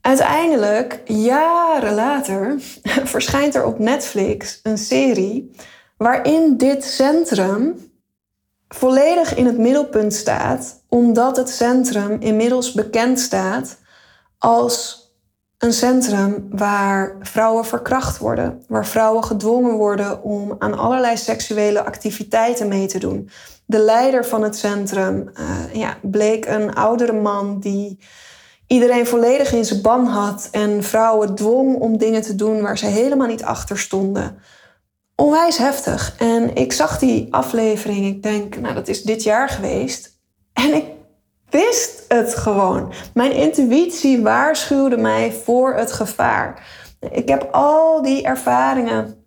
Uiteindelijk, 0.00 1.02
jaren 1.04 1.94
later, 1.94 2.56
verschijnt 3.14 3.54
er 3.54 3.64
op 3.64 3.78
Netflix 3.78 4.60
een 4.62 4.78
serie 4.78 5.50
waarin 5.96 6.56
dit 6.56 6.84
centrum 6.84 7.90
volledig 8.68 9.34
in 9.34 9.46
het 9.46 9.58
middelpunt 9.58 10.14
staat, 10.14 10.82
omdat 10.88 11.36
het 11.36 11.50
centrum 11.50 12.20
inmiddels 12.20 12.72
bekend 12.72 13.20
staat 13.20 13.78
als 14.38 14.99
een 15.60 15.72
centrum 15.72 16.46
waar 16.50 17.16
vrouwen 17.20 17.64
verkracht 17.64 18.18
worden, 18.18 18.62
waar 18.68 18.86
vrouwen 18.86 19.24
gedwongen 19.24 19.74
worden 19.74 20.22
om 20.22 20.54
aan 20.58 20.78
allerlei 20.78 21.16
seksuele 21.16 21.84
activiteiten 21.84 22.68
mee 22.68 22.86
te 22.86 22.98
doen. 22.98 23.30
De 23.66 23.78
leider 23.78 24.24
van 24.24 24.42
het 24.42 24.56
centrum 24.56 25.30
uh, 25.40 25.74
ja, 25.74 25.96
bleek 26.02 26.46
een 26.46 26.74
oudere 26.74 27.12
man 27.12 27.58
die 27.58 27.98
iedereen 28.66 29.06
volledig 29.06 29.52
in 29.52 29.64
zijn 29.64 29.82
ban 29.82 30.06
had 30.06 30.48
en 30.50 30.82
vrouwen 30.82 31.34
dwong 31.34 31.76
om 31.76 31.98
dingen 31.98 32.22
te 32.22 32.34
doen 32.34 32.60
waar 32.60 32.78
ze 32.78 32.86
helemaal 32.86 33.28
niet 33.28 33.44
achter 33.44 33.78
stonden. 33.78 34.38
Onwijs 35.14 35.56
heftig. 35.56 36.14
En 36.18 36.54
ik 36.54 36.72
zag 36.72 36.98
die 36.98 37.34
aflevering, 37.34 38.06
ik 38.06 38.22
denk, 38.22 38.60
nou 38.60 38.74
dat 38.74 38.88
is 38.88 39.02
dit 39.02 39.22
jaar 39.22 39.48
geweest. 39.48 40.18
En 40.52 40.74
ik 40.74 40.84
wist 41.50 42.04
het 42.08 42.34
gewoon. 42.34 42.92
Mijn 43.14 43.32
intuïtie 43.32 44.22
waarschuwde 44.22 44.96
mij 44.96 45.32
voor 45.44 45.74
het 45.74 45.92
gevaar. 45.92 46.66
Ik 47.10 47.28
heb 47.28 47.48
al 47.52 48.02
die 48.02 48.22
ervaringen, 48.22 49.24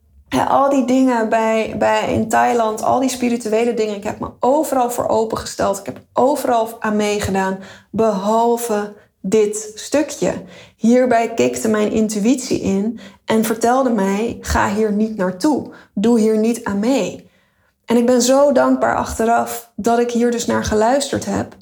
al 0.48 0.70
die 0.70 0.86
dingen 0.86 1.30
bij, 1.30 1.76
bij 1.78 2.14
in 2.14 2.30
Thailand, 2.30 2.84
al 2.84 3.00
die 3.00 3.10
spirituele 3.10 3.74
dingen. 3.74 3.96
Ik 3.96 4.04
heb 4.04 4.20
me 4.20 4.30
overal 4.40 4.92
voor 4.92 5.08
opengesteld. 5.08 5.80
Ik 5.80 5.86
heb 5.86 6.00
overal 6.14 6.70
aan 6.80 6.96
meegedaan, 6.96 7.60
behalve 7.92 8.94
dit 9.22 9.72
stukje. 9.76 10.34
Hierbij 10.76 11.34
kikte 11.34 11.68
mijn 11.68 11.92
intuïtie 11.92 12.62
in 12.62 13.00
en 13.26 13.44
vertelde 13.44 13.90
mij: 13.90 14.38
ga 14.42 14.70
hier 14.70 14.92
niet 14.92 15.18
naartoe, 15.18 15.72
doe 15.94 16.20
hier 16.20 16.38
niet 16.38 16.64
aan 16.64 16.80
mee. 16.80 17.32
En 17.86 17.98
ik 17.98 18.06
ben 18.06 18.22
zo 18.22 18.52
dankbaar 18.52 18.96
achteraf 18.96 19.72
dat 19.76 20.00
ik 20.00 20.12
hier 20.12 20.32
dus 20.32 20.46
naar 20.46 20.66
geluisterd 20.66 21.26
heb. 21.26 21.56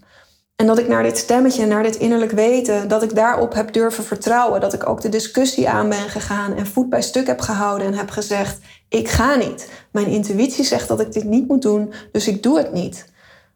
En 0.62 0.68
dat 0.68 0.80
ik 0.80 0.88
naar 0.88 1.04
dit 1.04 1.18
stemmetje, 1.18 1.66
naar 1.66 1.84
dit 1.84 1.96
innerlijk 1.96 2.32
weten, 2.32 2.88
dat 2.88 3.04
ik 3.04 3.16
daarop 3.16 3.54
heb 3.54 3.74
durven 3.74 4.04
vertrouwen. 4.04 4.62
Dat 4.62 4.74
ik 4.74 4.90
ook 4.90 5.02
de 5.02 5.10
discussie 5.10 5.70
aan 5.70 5.90
ben 5.90 6.10
gegaan 6.10 6.56
en 6.56 6.68
voet 6.68 6.90
bij 6.90 7.02
stuk 7.02 7.28
heb 7.28 7.40
gehouden 7.40 7.88
en 7.88 7.94
heb 7.94 8.10
gezegd: 8.10 8.58
ik 8.90 9.10
ga 9.10 9.36
niet. 9.36 9.70
Mijn 9.92 10.08
intuïtie 10.08 10.64
zegt 10.64 10.88
dat 10.88 11.00
ik 11.00 11.14
dit 11.14 11.24
niet 11.24 11.48
moet 11.48 11.62
doen, 11.62 11.94
dus 12.12 12.28
ik 12.28 12.44
doe 12.44 12.58
het 12.58 12.74
niet. 12.74 13.06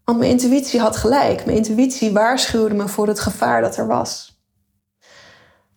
Want 0.04 0.18
mijn 0.18 0.32
intuïtie 0.32 0.80
had 0.80 0.96
gelijk. 0.96 1.46
Mijn 1.46 1.58
intuïtie 1.58 2.12
waarschuwde 2.12 2.76
me 2.76 2.88
voor 2.88 3.08
het 3.08 3.20
gevaar 3.20 3.62
dat 3.62 3.78
er 3.78 3.88
was. 3.88 4.42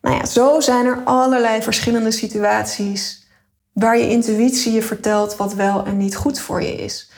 Nou 0.00 0.16
ja, 0.16 0.26
zo 0.26 0.60
zijn 0.60 0.86
er 0.86 1.00
allerlei 1.04 1.62
verschillende 1.62 2.10
situaties 2.10 3.26
waar 3.72 3.98
je 3.98 4.08
intuïtie 4.08 4.72
je 4.72 4.82
vertelt 4.82 5.36
wat 5.36 5.54
wel 5.54 5.84
en 5.84 5.96
niet 5.96 6.16
goed 6.16 6.40
voor 6.40 6.62
je 6.62 6.74
is. 6.74 7.10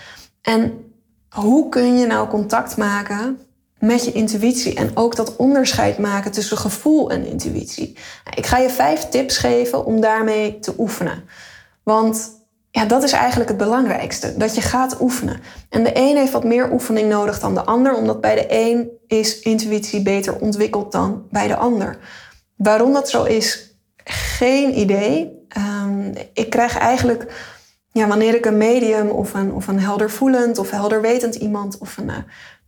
En 0.42 0.92
hoe 1.28 1.68
kun 1.68 1.98
je 1.98 2.06
nou 2.06 2.28
contact 2.28 2.76
maken 2.76 3.38
met 3.80 4.04
je 4.04 4.12
intuïtie 4.12 4.74
en 4.74 4.90
ook 4.94 5.16
dat 5.16 5.36
onderscheid 5.36 5.98
maken 5.98 6.30
tussen 6.30 6.58
gevoel 6.58 7.10
en 7.10 7.26
intuïtie? 7.26 7.98
Nou, 8.24 8.36
ik 8.36 8.46
ga 8.46 8.58
je 8.58 8.70
vijf 8.70 9.08
tips 9.08 9.36
geven 9.36 9.84
om 9.84 10.00
daarmee 10.00 10.58
te 10.58 10.74
oefenen. 10.78 11.24
Want 11.82 12.30
ja, 12.70 12.84
dat 12.84 13.02
is 13.02 13.12
eigenlijk 13.12 13.48
het 13.48 13.58
belangrijkste. 13.58 14.36
Dat 14.36 14.54
je 14.54 14.60
gaat 14.60 15.00
oefenen. 15.00 15.40
En 15.68 15.82
de 15.82 15.90
een 15.94 16.16
heeft 16.16 16.32
wat 16.32 16.44
meer 16.44 16.72
oefening 16.72 17.08
nodig 17.08 17.40
dan 17.40 17.54
de 17.54 17.64
ander, 17.64 17.94
omdat 17.94 18.20
bij 18.20 18.34
de 18.34 18.46
een 18.48 18.90
is 19.06 19.40
intuïtie 19.40 20.02
beter 20.02 20.36
ontwikkeld 20.36 20.92
dan 20.92 21.26
bij 21.30 21.46
de 21.46 21.56
ander. 21.56 21.98
Waarom 22.56 22.92
dat 22.92 23.10
zo 23.10 23.24
is, 23.24 23.74
geen 24.04 24.78
idee. 24.78 25.38
Um, 25.84 26.12
ik 26.32 26.50
krijg 26.50 26.78
eigenlijk, 26.78 27.32
ja, 27.92 28.06
wanneer 28.06 28.34
ik 28.34 28.46
een 28.46 28.56
medium 28.56 29.08
of 29.08 29.34
een, 29.34 29.52
of 29.52 29.68
een 29.68 29.80
heldervoelend 29.80 30.58
of 30.58 30.70
helderwetend 30.70 31.34
iemand 31.34 31.78
of 31.78 31.96
een 31.96 32.08
uh, 32.08 32.16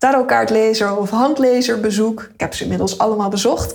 tarotkaartlezer 0.02 0.96
of 0.96 1.10
handlezer 1.10 1.80
bezoek, 1.80 2.30
ik 2.34 2.40
heb 2.40 2.54
ze 2.54 2.62
inmiddels 2.62 2.98
allemaal 2.98 3.28
bezocht, 3.28 3.74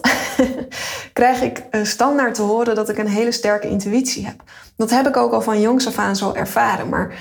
krijg 1.14 1.42
ik 1.42 1.64
uh, 1.72 1.84
standaard 1.84 2.36
te 2.36 2.42
horen 2.42 2.76
dat 2.76 2.90
ik 2.90 2.98
een 2.98 3.08
hele 3.08 3.32
sterke 3.32 3.70
intuïtie 3.70 4.26
heb. 4.26 4.44
Dat 4.76 4.90
heb 4.90 5.08
ik 5.08 5.18
ook 5.18 5.32
al 5.32 5.42
van 5.42 5.62
jongs 5.62 5.88
af 5.88 5.98
aan 5.98 6.16
zo 6.16 6.34
ervaren. 6.34 6.90
Maar 6.90 7.16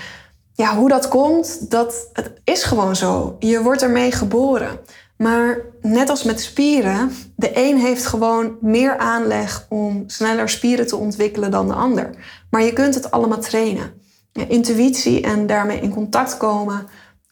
ja, 0.53 0.77
hoe 0.77 0.88
dat 0.88 1.09
komt, 1.09 1.71
dat, 1.71 2.09
het 2.12 2.33
is 2.45 2.62
gewoon 2.62 2.97
zo. 2.97 3.37
Je 3.38 3.62
wordt 3.62 3.83
ermee 3.83 4.12
geboren. 4.12 4.79
Maar 5.16 5.59
net 5.81 6.11
als 6.11 6.23
met 6.23 6.40
spieren, 6.40 7.12
de 7.37 7.51
een 7.55 7.79
heeft 7.79 8.07
gewoon 8.07 8.57
meer 8.61 8.99
aanleg 8.99 9.66
om 9.69 10.05
sneller 10.07 10.49
spieren 10.49 10.87
te 10.87 10.97
ontwikkelen 10.97 11.51
dan 11.51 11.69
de 11.69 11.75
ander. 11.75 12.11
Maar 12.51 12.62
je 12.62 12.73
kunt 12.73 12.95
het 12.95 13.11
allemaal 13.11 13.40
trainen. 13.40 13.92
Ja, 14.33 14.45
intuïtie 14.49 15.23
en 15.23 15.47
daarmee 15.47 15.81
in 15.81 15.95
contact 15.95 16.37
komen 16.37 16.87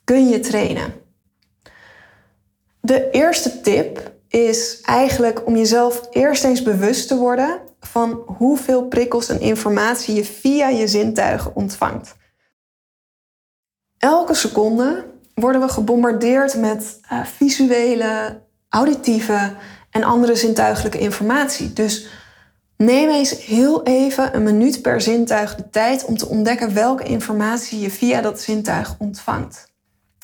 kun 0.04 0.28
je 0.28 0.40
trainen. 0.40 1.02
De 2.84 3.10
eerste 3.10 3.60
tip 3.60 4.12
is 4.28 4.80
eigenlijk 4.80 5.46
om 5.46 5.56
jezelf 5.56 6.08
eerst 6.10 6.44
eens 6.44 6.62
bewust 6.62 7.08
te 7.08 7.16
worden 7.16 7.60
van 7.80 8.22
hoeveel 8.26 8.86
prikkels 8.86 9.28
en 9.28 9.40
informatie 9.40 10.14
je 10.14 10.24
via 10.24 10.68
je 10.68 10.88
zintuigen 10.88 11.56
ontvangt. 11.56 12.14
Elke 13.98 14.34
seconde 14.34 15.04
worden 15.34 15.60
we 15.60 15.68
gebombardeerd 15.68 16.56
met 16.56 17.00
uh, 17.12 17.24
visuele, 17.24 18.42
auditieve 18.68 19.52
en 19.90 20.02
andere 20.02 20.36
zintuigelijke 20.36 20.98
informatie. 20.98 21.72
Dus 21.72 22.06
neem 22.76 23.08
eens 23.08 23.44
heel 23.44 23.82
even 23.82 24.34
een 24.34 24.42
minuut 24.42 24.82
per 24.82 25.00
zintuig 25.00 25.54
de 25.54 25.70
tijd 25.70 26.04
om 26.04 26.16
te 26.16 26.28
ontdekken 26.28 26.74
welke 26.74 27.04
informatie 27.04 27.80
je 27.80 27.90
via 27.90 28.20
dat 28.20 28.40
zintuig 28.40 28.94
ontvangt. 28.98 29.73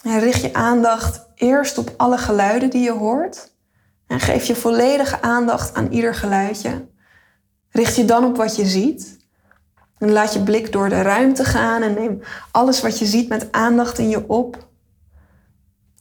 En 0.02 0.18
richt 0.18 0.40
je 0.40 0.54
aandacht 0.54 1.26
eerst 1.34 1.78
op 1.78 1.94
alle 1.96 2.18
geluiden 2.18 2.70
die 2.70 2.82
je 2.82 2.92
hoort 2.92 3.52
en 4.06 4.20
geef 4.20 4.44
je 4.44 4.56
volledige 4.56 5.22
aandacht 5.22 5.74
aan 5.74 5.92
ieder 5.92 6.14
geluidje. 6.14 6.88
Richt 7.70 7.96
je 7.96 8.04
dan 8.04 8.24
op 8.24 8.36
wat 8.36 8.56
je 8.56 8.66
ziet. 8.66 9.18
En 9.98 10.12
laat 10.12 10.32
je 10.32 10.42
blik 10.42 10.72
door 10.72 10.88
de 10.88 11.02
ruimte 11.02 11.44
gaan 11.44 11.82
en 11.82 11.94
neem 11.94 12.22
alles 12.50 12.80
wat 12.80 12.98
je 12.98 13.06
ziet 13.06 13.28
met 13.28 13.52
aandacht 13.52 13.98
in 13.98 14.08
je 14.08 14.28
op. 14.28 14.68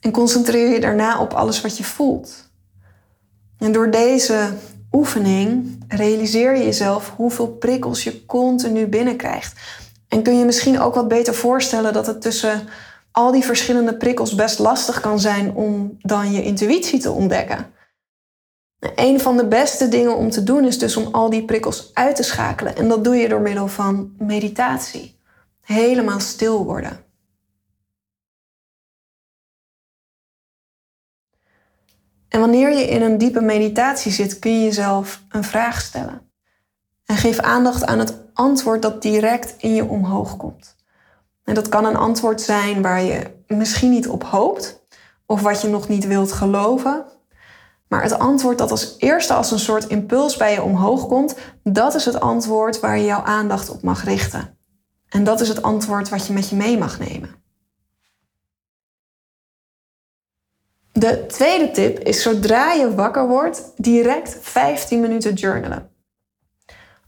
En 0.00 0.10
concentreer 0.10 0.72
je 0.72 0.80
daarna 0.80 1.20
op 1.20 1.32
alles 1.32 1.60
wat 1.60 1.76
je 1.76 1.84
voelt. 1.84 2.50
En 3.58 3.72
door 3.72 3.90
deze 3.90 4.52
oefening 4.92 5.78
realiseer 5.88 6.56
je 6.56 6.64
jezelf 6.64 7.12
hoeveel 7.16 7.48
prikkels 7.48 8.04
je 8.04 8.26
continu 8.26 8.86
binnenkrijgt. 8.86 9.60
En 10.08 10.22
kun 10.22 10.38
je 10.38 10.44
misschien 10.44 10.80
ook 10.80 10.94
wat 10.94 11.08
beter 11.08 11.34
voorstellen 11.34 11.92
dat 11.92 12.06
het 12.06 12.20
tussen 12.20 12.68
al 13.12 13.32
die 13.32 13.44
verschillende 13.44 13.96
prikkels 13.96 14.34
best 14.34 14.58
lastig 14.58 15.00
kan 15.00 15.20
zijn 15.20 15.54
om 15.54 15.96
dan 15.98 16.32
je 16.32 16.42
intuïtie 16.42 17.00
te 17.00 17.10
ontdekken. 17.10 17.72
Een 18.94 19.20
van 19.20 19.36
de 19.36 19.46
beste 19.46 19.88
dingen 19.88 20.16
om 20.16 20.30
te 20.30 20.42
doen 20.42 20.64
is 20.64 20.78
dus 20.78 20.96
om 20.96 21.14
al 21.14 21.30
die 21.30 21.44
prikkels 21.44 21.90
uit 21.94 22.16
te 22.16 22.22
schakelen. 22.22 22.76
En 22.76 22.88
dat 22.88 23.04
doe 23.04 23.16
je 23.16 23.28
door 23.28 23.40
middel 23.40 23.68
van 23.68 24.14
meditatie. 24.18 25.18
Helemaal 25.60 26.20
stil 26.20 26.64
worden. 26.64 27.04
En 32.28 32.40
wanneer 32.40 32.70
je 32.70 32.84
in 32.84 33.02
een 33.02 33.18
diepe 33.18 33.40
meditatie 33.40 34.12
zit, 34.12 34.38
kun 34.38 34.52
je 34.52 34.64
jezelf 34.64 35.22
een 35.28 35.44
vraag 35.44 35.80
stellen. 35.80 36.32
En 37.04 37.16
geef 37.16 37.38
aandacht 37.38 37.84
aan 37.86 37.98
het 37.98 38.14
antwoord 38.34 38.82
dat 38.82 39.02
direct 39.02 39.54
in 39.58 39.74
je 39.74 39.84
omhoog 39.84 40.36
komt. 40.36 40.76
En 41.44 41.54
dat 41.54 41.68
kan 41.68 41.84
een 41.84 41.96
antwoord 41.96 42.40
zijn 42.40 42.82
waar 42.82 43.02
je 43.02 43.30
misschien 43.46 43.90
niet 43.90 44.08
op 44.08 44.24
hoopt, 44.24 44.84
of 45.26 45.40
wat 45.40 45.60
je 45.60 45.68
nog 45.68 45.88
niet 45.88 46.06
wilt 46.06 46.32
geloven, 46.32 47.04
maar 47.88 48.02
het 48.02 48.18
antwoord 48.18 48.58
dat 48.58 48.70
als 48.70 48.94
eerste 48.98 49.34
als 49.34 49.50
een 49.50 49.58
soort 49.58 49.86
impuls 49.86 50.36
bij 50.36 50.52
je 50.52 50.62
omhoog 50.62 51.06
komt, 51.06 51.36
dat 51.62 51.94
is 51.94 52.04
het 52.04 52.20
antwoord 52.20 52.80
waar 52.80 52.98
je 52.98 53.04
jouw 53.04 53.22
aandacht 53.22 53.70
op 53.70 53.82
mag 53.82 54.04
richten. 54.04 54.58
En 55.08 55.24
dat 55.24 55.40
is 55.40 55.48
het 55.48 55.62
antwoord 55.62 56.08
wat 56.08 56.26
je 56.26 56.32
met 56.32 56.48
je 56.48 56.56
mee 56.56 56.78
mag 56.78 56.98
nemen. 56.98 57.30
De 60.92 61.26
tweede 61.26 61.70
tip 61.70 61.98
is 61.98 62.22
zodra 62.22 62.72
je 62.72 62.94
wakker 62.94 63.28
wordt, 63.28 63.72
direct 63.76 64.38
15 64.40 65.00
minuten 65.00 65.34
journalen. 65.34 65.90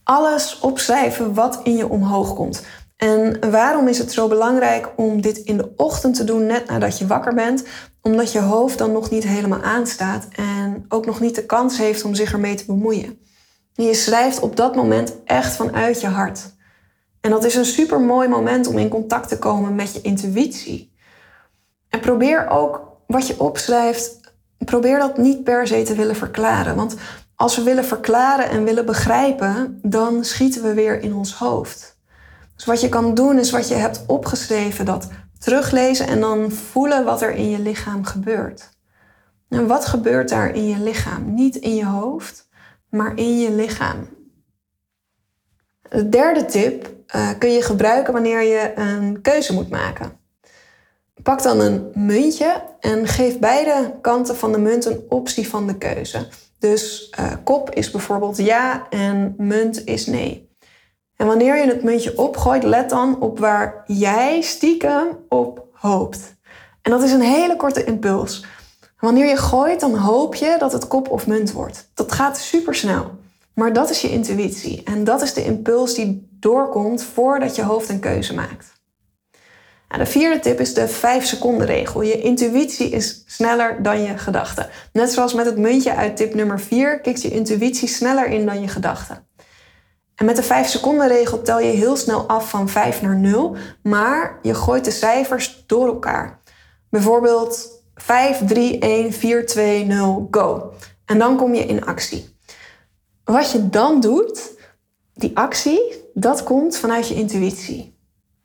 Alles 0.02 0.58
opschrijven 0.58 1.34
wat 1.34 1.60
in 1.62 1.76
je 1.76 1.88
omhoog 1.88 2.34
komt. 2.34 2.66
En 3.02 3.50
waarom 3.50 3.88
is 3.88 3.98
het 3.98 4.12
zo 4.12 4.28
belangrijk 4.28 4.92
om 4.96 5.20
dit 5.20 5.36
in 5.36 5.56
de 5.56 5.72
ochtend 5.76 6.14
te 6.14 6.24
doen, 6.24 6.46
net 6.46 6.66
nadat 6.66 6.98
je 6.98 7.06
wakker 7.06 7.34
bent? 7.34 7.64
Omdat 8.00 8.32
je 8.32 8.40
hoofd 8.40 8.78
dan 8.78 8.92
nog 8.92 9.10
niet 9.10 9.24
helemaal 9.24 9.62
aanstaat 9.62 10.28
en 10.36 10.84
ook 10.88 11.06
nog 11.06 11.20
niet 11.20 11.34
de 11.34 11.46
kans 11.46 11.78
heeft 11.78 12.04
om 12.04 12.14
zich 12.14 12.32
ermee 12.32 12.54
te 12.54 12.64
bemoeien. 12.66 13.18
je 13.72 13.94
schrijft 13.94 14.40
op 14.40 14.56
dat 14.56 14.76
moment 14.76 15.16
echt 15.24 15.54
vanuit 15.54 16.00
je 16.00 16.06
hart. 16.06 16.54
En 17.20 17.30
dat 17.30 17.44
is 17.44 17.54
een 17.54 17.64
super 17.64 18.00
mooi 18.00 18.28
moment 18.28 18.66
om 18.66 18.78
in 18.78 18.88
contact 18.88 19.28
te 19.28 19.38
komen 19.38 19.74
met 19.74 19.92
je 19.92 20.00
intuïtie. 20.00 20.92
En 21.88 22.00
probeer 22.00 22.48
ook 22.48 22.82
wat 23.06 23.26
je 23.26 23.40
opschrijft, 23.40 24.20
probeer 24.58 24.98
dat 24.98 25.16
niet 25.16 25.44
per 25.44 25.66
se 25.66 25.82
te 25.82 25.94
willen 25.94 26.16
verklaren. 26.16 26.76
Want 26.76 26.94
als 27.34 27.56
we 27.56 27.62
willen 27.62 27.84
verklaren 27.84 28.50
en 28.50 28.64
willen 28.64 28.86
begrijpen, 28.86 29.78
dan 29.82 30.24
schieten 30.24 30.62
we 30.62 30.74
weer 30.74 31.00
in 31.00 31.14
ons 31.14 31.34
hoofd. 31.34 31.91
Dus 32.62 32.70
wat 32.70 32.80
je 32.80 32.88
kan 32.88 33.14
doen 33.14 33.38
is 33.38 33.50
wat 33.50 33.68
je 33.68 33.74
hebt 33.74 34.04
opgeschreven, 34.06 34.84
dat 34.84 35.08
teruglezen 35.38 36.06
en 36.06 36.20
dan 36.20 36.50
voelen 36.50 37.04
wat 37.04 37.22
er 37.22 37.34
in 37.34 37.50
je 37.50 37.58
lichaam 37.58 38.04
gebeurt. 38.04 38.70
En 39.48 39.66
wat 39.66 39.84
gebeurt 39.84 40.28
daar 40.28 40.54
in 40.54 40.68
je 40.68 40.78
lichaam? 40.78 41.34
Niet 41.34 41.56
in 41.56 41.74
je 41.74 41.86
hoofd, 41.86 42.48
maar 42.88 43.16
in 43.16 43.38
je 43.38 43.50
lichaam. 43.50 44.08
De 45.88 46.08
derde 46.08 46.44
tip 46.44 46.90
uh, 47.16 47.28
kun 47.38 47.52
je 47.52 47.62
gebruiken 47.62 48.12
wanneer 48.12 48.42
je 48.42 48.72
een 48.74 49.20
keuze 49.20 49.52
moet 49.52 49.70
maken. 49.70 50.12
Pak 51.22 51.42
dan 51.42 51.60
een 51.60 51.90
muntje 51.94 52.62
en 52.80 53.06
geef 53.06 53.38
beide 53.38 53.98
kanten 54.00 54.36
van 54.36 54.52
de 54.52 54.58
munt 54.58 54.84
een 54.84 55.04
optie 55.08 55.48
van 55.48 55.66
de 55.66 55.78
keuze. 55.78 56.28
Dus 56.58 57.14
uh, 57.20 57.32
kop 57.44 57.70
is 57.70 57.90
bijvoorbeeld 57.90 58.36
ja 58.36 58.86
en 58.90 59.34
munt 59.36 59.84
is 59.84 60.06
nee. 60.06 60.51
En 61.22 61.28
wanneer 61.28 61.56
je 61.56 61.66
het 61.66 61.82
muntje 61.82 62.18
opgooit, 62.18 62.62
let 62.62 62.90
dan 62.90 63.20
op 63.20 63.38
waar 63.38 63.84
jij 63.86 64.40
stiekem 64.40 65.06
op 65.28 65.66
hoopt. 65.72 66.34
En 66.80 66.90
dat 66.90 67.02
is 67.02 67.12
een 67.12 67.20
hele 67.20 67.56
korte 67.56 67.84
impuls. 67.84 68.44
Wanneer 68.98 69.26
je 69.26 69.36
gooit, 69.36 69.80
dan 69.80 69.96
hoop 69.96 70.34
je 70.34 70.56
dat 70.58 70.72
het 70.72 70.88
kop 70.88 71.10
of 71.10 71.26
munt 71.26 71.52
wordt. 71.52 71.90
Dat 71.94 72.12
gaat 72.12 72.38
super 72.38 72.74
snel. 72.74 73.10
Maar 73.54 73.72
dat 73.72 73.90
is 73.90 74.00
je 74.00 74.10
intuïtie. 74.10 74.82
En 74.84 75.04
dat 75.04 75.22
is 75.22 75.34
de 75.34 75.44
impuls 75.44 75.94
die 75.94 76.28
doorkomt 76.30 77.02
voordat 77.02 77.56
je 77.56 77.62
hoofd 77.62 77.88
een 77.88 78.00
keuze 78.00 78.34
maakt. 78.34 78.72
de 79.88 80.06
vierde 80.06 80.40
tip 80.40 80.60
is 80.60 80.74
de 80.74 80.88
5 80.88 81.24
seconden 81.24 81.66
regel. 81.66 82.02
Je 82.02 82.20
intuïtie 82.20 82.90
is 82.90 83.22
sneller 83.26 83.82
dan 83.82 84.02
je 84.02 84.18
gedachten. 84.18 84.68
Net 84.92 85.12
zoals 85.12 85.34
met 85.34 85.46
het 85.46 85.58
muntje 85.58 85.94
uit 85.94 86.16
tip 86.16 86.34
nummer 86.34 86.60
4 86.60 87.00
kikt 87.00 87.22
je 87.22 87.30
intuïtie 87.30 87.88
sneller 87.88 88.26
in 88.26 88.46
dan 88.46 88.60
je 88.60 88.68
gedachten. 88.68 89.26
Met 90.24 90.36
de 90.36 90.42
5 90.42 90.68
seconden 90.68 91.08
regel 91.08 91.42
tel 91.42 91.60
je 91.60 91.72
heel 91.72 91.96
snel 91.96 92.26
af 92.26 92.50
van 92.50 92.68
5 92.68 93.02
naar 93.02 93.16
0, 93.16 93.56
maar 93.82 94.38
je 94.42 94.54
gooit 94.54 94.84
de 94.84 94.90
cijfers 94.90 95.64
door 95.66 95.86
elkaar. 95.86 96.40
Bijvoorbeeld 96.90 97.82
5, 97.94 98.46
3, 98.46 98.78
1, 98.78 99.12
4, 99.12 99.46
2, 99.46 99.86
0, 99.86 100.28
go. 100.30 100.72
En 101.04 101.18
dan 101.18 101.36
kom 101.36 101.54
je 101.54 101.66
in 101.66 101.84
actie. 101.84 102.36
Wat 103.24 103.50
je 103.50 103.68
dan 103.68 104.00
doet, 104.00 104.50
die 105.14 105.36
actie, 105.36 106.10
dat 106.14 106.42
komt 106.42 106.76
vanuit 106.76 107.08
je 107.08 107.14
intuïtie. 107.14 107.98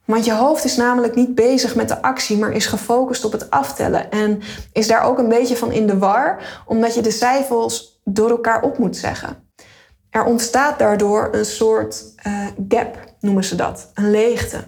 Want 0.06 0.26
je 0.26 0.34
hoofd 0.34 0.64
is 0.64 0.76
namelijk 0.78 1.16
niet 1.16 1.36
bezig 1.36 1.76
met 1.76 1.88
de 1.88 2.02
actie, 2.02 2.38
maar 2.38 2.52
is 2.52 2.66
gefocust 2.66 3.26
op 3.26 3.32
het 3.32 3.50
aftellen. 3.50 4.12
En 4.12 4.42
is 4.74 4.88
daar 4.88 5.02
ook 5.02 5.18
een 5.18 5.30
beetje 5.30 5.58
van 5.58 5.72
in 5.72 5.88
de 5.88 5.98
war, 5.98 6.64
omdat 6.66 6.96
je 6.96 7.02
de 7.02 7.12
cijfers 7.12 8.00
door 8.04 8.30
elkaar 8.30 8.62
op 8.62 8.78
moet 8.78 8.98
zeggen. 8.98 9.47
Er 10.18 10.26
ontstaat 10.26 10.80
daardoor 10.80 11.30
een 11.32 11.46
soort 11.46 12.04
uh, 12.28 12.48
gap, 12.70 12.98
noemen 13.20 13.44
ze 13.44 13.56
dat, 13.56 13.92
een 13.94 14.12
leegte. 14.12 14.68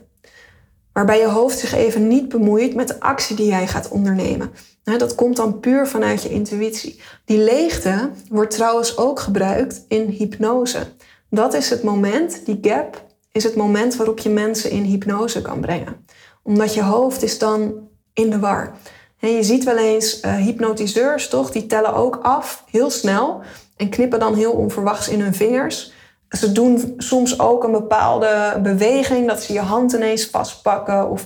Waarbij 0.93 1.19
je 1.19 1.27
hoofd 1.27 1.59
zich 1.59 1.73
even 1.73 2.07
niet 2.07 2.29
bemoeit 2.29 2.75
met 2.75 2.87
de 2.87 2.99
actie 2.99 3.35
die 3.35 3.45
jij 3.45 3.67
gaat 3.67 3.87
ondernemen. 3.87 4.51
Dat 4.83 5.15
komt 5.15 5.35
dan 5.35 5.59
puur 5.59 5.87
vanuit 5.87 6.23
je 6.23 6.29
intuïtie. 6.29 7.01
Die 7.25 7.37
leegte 7.37 8.09
wordt 8.29 8.51
trouwens 8.51 8.97
ook 8.97 9.19
gebruikt 9.19 9.85
in 9.87 10.07
hypnose. 10.07 10.87
Dat 11.29 11.53
is 11.53 11.69
het 11.69 11.83
moment, 11.83 12.45
die 12.45 12.59
gap, 12.61 13.05
is 13.31 13.43
het 13.43 13.55
moment 13.55 13.95
waarop 13.95 14.19
je 14.19 14.29
mensen 14.29 14.71
in 14.71 14.83
hypnose 14.83 15.41
kan 15.41 15.59
brengen. 15.59 16.05
Omdat 16.43 16.73
je 16.73 16.83
hoofd 16.83 17.23
is 17.23 17.37
dan 17.37 17.73
in 18.13 18.29
de 18.29 18.39
war. 18.39 18.73
En 19.19 19.29
je 19.29 19.43
ziet 19.43 19.63
wel 19.63 19.77
eens 19.77 20.21
uh, 20.21 20.35
hypnotiseurs, 20.35 21.29
toch? 21.29 21.51
Die 21.51 21.65
tellen 21.65 21.93
ook 21.93 22.19
af, 22.21 22.63
heel 22.71 22.89
snel. 22.89 23.41
En 23.79 23.89
knippen 23.89 24.19
dan 24.19 24.35
heel 24.35 24.51
onverwachts 24.51 25.09
in 25.09 25.21
hun 25.21 25.33
vingers. 25.33 25.91
Ze 26.29 26.51
doen 26.51 26.93
soms 26.97 27.39
ook 27.39 27.63
een 27.63 27.71
bepaalde 27.71 28.59
beweging, 28.63 29.27
dat 29.27 29.43
ze 29.43 29.53
je 29.53 29.59
hand 29.59 29.93
ineens 29.93 30.25
vastpakken. 30.25 31.09
Of 31.09 31.25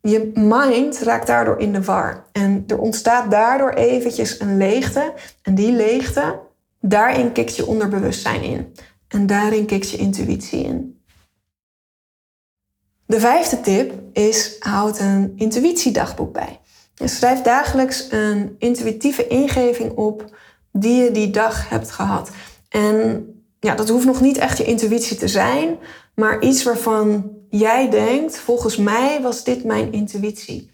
je 0.00 0.30
mind 0.34 0.98
raakt 0.98 1.26
daardoor 1.26 1.58
in 1.58 1.72
de 1.72 1.82
war. 1.82 2.26
En 2.32 2.64
er 2.66 2.78
ontstaat 2.78 3.30
daardoor 3.30 3.70
eventjes 3.70 4.40
een 4.40 4.56
leegte. 4.56 5.12
En 5.42 5.54
die 5.54 5.72
leegte, 5.72 6.38
daarin 6.80 7.32
kikt 7.32 7.56
je 7.56 7.66
onderbewustzijn 7.66 8.42
in. 8.42 8.74
En 9.08 9.26
daarin 9.26 9.66
kikt 9.66 9.90
je 9.90 9.96
intuïtie 9.96 10.64
in. 10.64 11.02
De 13.06 13.20
vijfde 13.20 13.60
tip 13.60 13.92
is: 14.12 14.56
houd 14.58 14.98
een 14.98 15.32
intuïtiedagboek 15.36 16.32
bij. 16.32 16.60
Je 16.94 17.08
schrijft 17.08 17.44
dagelijks 17.44 18.06
een 18.10 18.54
intuïtieve 18.58 19.26
ingeving 19.26 19.92
op 19.92 20.24
die 20.76 21.02
je 21.02 21.10
die 21.10 21.30
dag 21.30 21.68
hebt 21.68 21.90
gehad. 21.90 22.30
En 22.68 23.26
ja, 23.60 23.74
dat 23.74 23.88
hoeft 23.88 24.06
nog 24.06 24.20
niet 24.20 24.38
echt 24.38 24.58
je 24.58 24.64
intuïtie 24.64 25.16
te 25.16 25.28
zijn, 25.28 25.78
maar 26.14 26.42
iets 26.42 26.62
waarvan 26.62 27.30
jij 27.50 27.90
denkt: 27.90 28.38
volgens 28.38 28.76
mij 28.76 29.18
was 29.22 29.44
dit 29.44 29.64
mijn 29.64 29.92
intuïtie. 29.92 30.70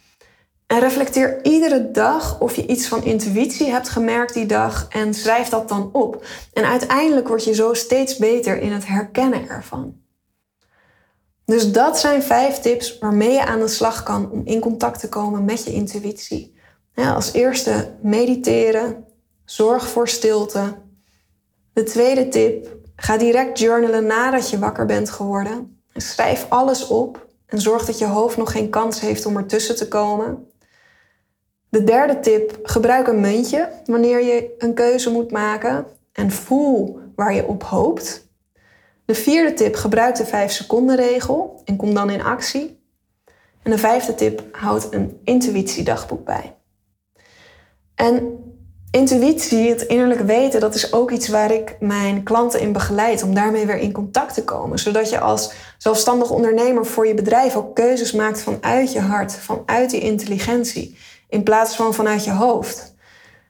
En 0.67 0.81
reflecteer 0.81 1.45
iedere 1.45 1.91
dag 1.91 2.41
of 2.41 2.57
je 2.57 2.67
iets 2.67 2.87
van 2.87 3.05
intuïtie 3.05 3.71
hebt 3.71 3.89
gemerkt 3.89 4.35
die 4.35 4.47
dag 4.47 4.87
en 4.89 5.15
schrijf 5.15 5.49
dat 5.49 5.69
dan 5.69 5.91
op. 5.93 6.25
En 6.53 6.65
uiteindelijk 6.65 7.29
word 7.29 7.45
je 7.45 7.55
zo 7.55 7.75
steeds 7.75 8.17
beter 8.17 8.61
in 8.61 8.73
het 8.73 8.87
herkennen 8.87 9.49
ervan. 9.49 9.95
Dus 11.45 11.73
dat 11.73 11.99
zijn 11.99 12.23
vijf 12.23 12.59
tips 12.59 12.99
waarmee 12.99 13.33
je 13.33 13.47
aan 13.47 13.61
de 13.61 13.69
slag 13.69 14.03
kan 14.03 14.31
om 14.31 14.43
in 14.45 14.61
contact 14.61 15.01
te 15.01 15.09
komen 15.09 15.45
met 15.45 15.65
je 15.65 15.73
intuïtie. 15.73 16.59
als 16.95 17.33
eerste 17.33 17.95
mediteren, 18.03 19.05
zorg 19.51 19.89
voor 19.89 20.09
stilte. 20.09 20.75
De 21.73 21.83
tweede 21.83 22.29
tip, 22.29 22.77
ga 22.97 23.19
direct 23.19 23.59
journalen 23.59 24.07
nadat 24.07 24.51
je 24.51 24.59
wakker 24.59 24.87
bent 24.87 25.11
geworden. 25.11 25.83
Schrijf 25.95 26.47
alles 26.49 26.87
op 26.87 27.27
en 27.47 27.61
zorg 27.61 27.85
dat 27.85 27.99
je 27.99 28.07
hoofd 28.07 28.37
nog 28.37 28.53
geen 28.53 28.71
kans 28.71 29.01
heeft 29.01 29.27
om 29.27 29.37
ertussen 29.37 29.77
te 29.77 29.89
komen. 29.89 30.47
De 31.69 31.85
derde 31.85 32.21
tip, 32.21 32.59
gebruik 32.63 33.07
een 33.07 33.21
muntje 33.21 33.73
wanneer 33.85 34.25
je 34.25 34.55
een 34.59 34.75
keuze 34.75 35.11
moet 35.11 35.31
maken 35.31 35.87
en 36.13 36.31
voel 36.31 36.99
waar 37.15 37.35
je 37.35 37.47
op 37.47 37.63
hoopt. 37.63 38.29
De 39.05 39.15
vierde 39.15 39.55
tip, 39.55 39.75
gebruik 39.75 40.15
de 40.15 40.27
5 40.27 40.53
seconden 40.53 40.97
regel 40.97 41.63
en 41.65 41.77
kom 41.77 41.95
dan 41.95 42.11
in 42.11 42.23
actie. 42.23 42.83
En 43.63 43.71
de 43.71 43.79
vijfde 43.79 44.15
tip, 44.15 44.43
houd 44.53 44.95
een 44.95 45.21
intuïtiedagboek 45.25 46.25
bij. 46.25 46.57
En 47.95 48.49
intuïtie, 48.91 49.69
het 49.69 49.83
innerlijk 49.83 50.21
weten, 50.21 50.61
dat 50.61 50.75
is 50.75 50.93
ook 50.93 51.11
iets 51.11 51.29
waar 51.29 51.51
ik 51.51 51.77
mijn 51.81 52.23
klanten 52.23 52.61
in 52.61 52.73
begeleid 52.73 53.23
om 53.23 53.35
daarmee 53.35 53.67
weer 53.67 53.79
in 53.79 53.93
contact 53.93 54.35
te 54.35 54.45
komen. 54.45 54.79
Zodat 54.79 55.11
je 55.11 55.21
als 55.21 55.53
zelfstandig 55.79 56.31
ondernemer 56.31 56.87
voor 56.87 57.07
je 57.07 57.15
bedrijf 57.15 57.57
ook 57.57 57.75
keuzes 57.75 58.13
maakt 58.13 58.43
vanuit 58.43 58.93
je 58.93 59.01
hart, 59.01 59.33
vanuit 59.33 59.91
die 59.91 60.01
intelligentie, 60.01 60.97
in 61.29 61.43
plaats 61.43 61.77
van 61.77 61.95
vanuit 61.95 62.25
je 62.25 62.33
hoofd. 62.33 62.95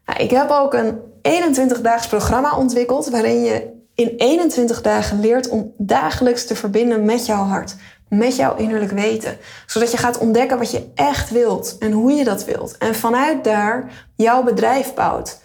Nou, 0.07 0.23
ik 0.23 0.31
heb 0.31 0.51
ook 0.51 0.75
een 0.75 0.99
21-daags 1.23 2.09
programma 2.09 2.57
ontwikkeld 2.57 3.09
waarin 3.09 3.43
je 3.43 3.79
in 3.95 4.15
21 4.17 4.83
dagen 4.83 5.21
leert 5.21 5.49
om 5.49 5.75
dagelijks 5.77 6.47
te 6.47 6.57
verbinden 6.57 7.05
met 7.05 7.27
jouw 7.27 7.45
hart, 7.45 7.77
met 8.11 8.37
jouw 8.37 8.57
innerlijk 8.57 8.93
weten. 8.93 9.39
Zodat 9.67 9.91
je 9.91 9.97
gaat 9.97 10.19
ontdekken 10.19 10.59
wat 10.59 10.71
je 10.71 10.87
echt 10.95 11.31
wilt 11.31 11.77
en 11.79 11.93
hoe 11.93 12.13
je 12.13 12.25
dat 12.25 12.45
wilt. 12.45 12.79
En 12.79 12.95
vanuit 12.95 13.45
daar 13.45 14.07
jouw 14.17 14.43
bedrijf 14.43 14.95
bouwt. 14.95 15.41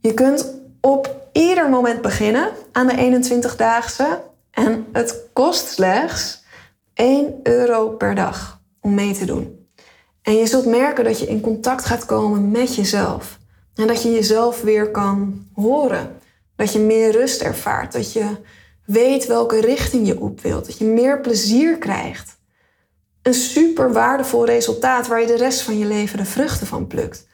Je 0.00 0.14
kunt 0.14 0.54
op 0.80 1.16
ieder 1.32 1.68
moment 1.68 2.00
beginnen 2.02 2.48
aan 2.72 2.86
de 2.86 3.28
21-daagse. 3.30 4.22
En 4.50 4.86
het 4.92 5.22
kost 5.32 5.68
slechts 5.68 6.44
1 6.94 7.40
euro 7.42 7.88
per 7.88 8.14
dag 8.14 8.60
om 8.80 8.94
mee 8.94 9.14
te 9.14 9.24
doen. 9.24 9.68
En 10.22 10.36
je 10.36 10.46
zult 10.46 10.66
merken 10.66 11.04
dat 11.04 11.18
je 11.18 11.26
in 11.26 11.40
contact 11.40 11.84
gaat 11.84 12.06
komen 12.06 12.50
met 12.50 12.74
jezelf. 12.74 13.38
En 13.74 13.86
dat 13.86 14.02
je 14.02 14.12
jezelf 14.12 14.62
weer 14.62 14.90
kan 14.90 15.46
horen. 15.54 16.18
Dat 16.56 16.72
je 16.72 16.78
meer 16.78 17.12
rust 17.12 17.40
ervaart. 17.40 17.92
Dat 17.92 18.12
je 18.12 18.26
weet 18.86 19.26
welke 19.26 19.60
richting 19.60 20.06
je 20.06 20.20
op 20.20 20.40
wilt. 20.40 20.66
Dat 20.66 20.78
je 20.78 20.84
meer 20.84 21.20
plezier 21.20 21.78
krijgt. 21.78 22.38
Een 23.22 23.34
super 23.34 23.92
waardevol 23.92 24.46
resultaat 24.46 25.06
waar 25.06 25.20
je 25.20 25.26
de 25.26 25.36
rest 25.36 25.60
van 25.60 25.78
je 25.78 25.86
leven 25.86 26.18
de 26.18 26.24
vruchten 26.24 26.66
van 26.66 26.86
plukt. 26.86 27.26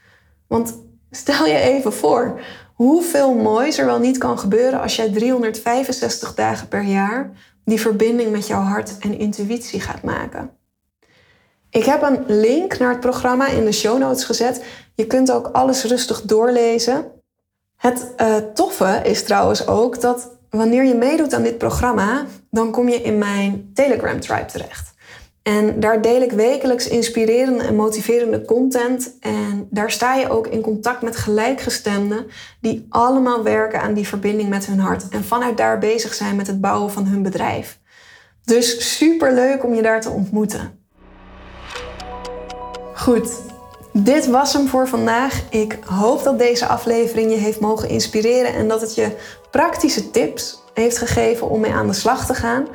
Want 0.46 0.78
stel 1.10 1.46
je 1.46 1.56
even 1.56 1.92
voor 1.92 2.40
hoeveel 2.74 3.34
moois 3.34 3.78
er 3.78 3.86
wel 3.86 3.98
niet 3.98 4.18
kan 4.18 4.38
gebeuren 4.38 4.80
als 4.80 4.96
jij 4.96 5.12
365 5.12 6.34
dagen 6.34 6.68
per 6.68 6.82
jaar 6.82 7.30
die 7.64 7.80
verbinding 7.80 8.30
met 8.30 8.46
jouw 8.46 8.60
hart 8.60 8.98
en 8.98 9.18
intuïtie 9.18 9.80
gaat 9.80 10.02
maken. 10.02 10.50
Ik 11.70 11.84
heb 11.84 12.02
een 12.02 12.24
link 12.26 12.78
naar 12.78 12.90
het 12.90 13.00
programma 13.00 13.48
in 13.48 13.64
de 13.64 13.72
show 13.72 13.98
notes 13.98 14.24
gezet. 14.24 14.64
Je 14.94 15.06
kunt 15.06 15.32
ook 15.32 15.46
alles 15.46 15.84
rustig 15.84 16.22
doorlezen. 16.22 17.04
Het 17.76 18.06
uh, 18.20 18.36
toffe 18.36 19.00
is 19.04 19.24
trouwens 19.24 19.66
ook 19.66 20.00
dat 20.00 20.30
wanneer 20.56 20.84
je 20.84 20.94
meedoet 20.94 21.34
aan 21.34 21.42
dit 21.42 21.58
programma, 21.58 22.24
dan 22.50 22.70
kom 22.70 22.88
je 22.88 23.02
in 23.02 23.18
mijn 23.18 23.70
Telegram 23.74 24.20
tribe 24.20 24.44
terecht. 24.44 24.92
En 25.42 25.80
daar 25.80 26.02
deel 26.02 26.22
ik 26.22 26.32
wekelijks 26.32 26.88
inspirerende 26.88 27.64
en 27.64 27.76
motiverende 27.76 28.44
content. 28.44 29.16
En 29.20 29.66
daar 29.70 29.90
sta 29.90 30.14
je 30.14 30.30
ook 30.30 30.46
in 30.46 30.60
contact 30.60 31.02
met 31.02 31.16
gelijkgestemden 31.16 32.26
die 32.60 32.86
allemaal 32.88 33.42
werken 33.42 33.80
aan 33.80 33.94
die 33.94 34.08
verbinding 34.08 34.48
met 34.48 34.66
hun 34.66 34.78
hart. 34.78 35.08
En 35.08 35.24
vanuit 35.24 35.56
daar 35.56 35.78
bezig 35.78 36.14
zijn 36.14 36.36
met 36.36 36.46
het 36.46 36.60
bouwen 36.60 36.92
van 36.92 37.06
hun 37.06 37.22
bedrijf. 37.22 37.78
Dus 38.44 38.96
super 38.96 39.32
leuk 39.32 39.64
om 39.64 39.74
je 39.74 39.82
daar 39.82 40.00
te 40.00 40.10
ontmoeten. 40.10 40.78
Goed, 42.94 43.51
dit 43.92 44.26
was 44.26 44.52
hem 44.52 44.68
voor 44.68 44.88
vandaag. 44.88 45.42
Ik 45.50 45.78
hoop 45.84 46.22
dat 46.22 46.38
deze 46.38 46.66
aflevering 46.66 47.30
je 47.30 47.36
heeft 47.36 47.60
mogen 47.60 47.88
inspireren 47.88 48.54
en 48.54 48.68
dat 48.68 48.80
het 48.80 48.94
je 48.94 49.16
praktische 49.50 50.10
tips 50.10 50.62
heeft 50.74 50.98
gegeven 50.98 51.48
om 51.48 51.60
mee 51.60 51.72
aan 51.72 51.86
de 51.86 51.92
slag 51.92 52.26
te 52.26 52.34
gaan. 52.34 52.66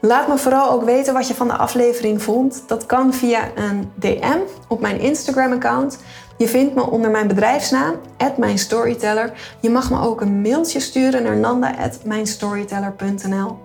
Laat 0.00 0.28
me 0.28 0.38
vooral 0.38 0.70
ook 0.70 0.84
weten 0.84 1.14
wat 1.14 1.28
je 1.28 1.34
van 1.34 1.48
de 1.48 1.56
aflevering 1.56 2.22
vond. 2.22 2.62
Dat 2.66 2.86
kan 2.86 3.14
via 3.14 3.50
een 3.54 3.92
DM 3.94 4.38
op 4.68 4.80
mijn 4.80 5.00
Instagram-account. 5.00 5.98
Je 6.36 6.48
vindt 6.48 6.74
me 6.74 6.90
onder 6.90 7.10
mijn 7.10 7.28
bedrijfsnaam, 7.28 7.94
@mijnstoryteller. 8.36 9.32
Je 9.60 9.70
mag 9.70 9.90
me 9.90 10.00
ook 10.00 10.20
een 10.20 10.40
mailtje 10.40 10.80
sturen 10.80 11.22
naar 11.22 11.36
nanda@mijnstoryteller.nl. 11.36 13.58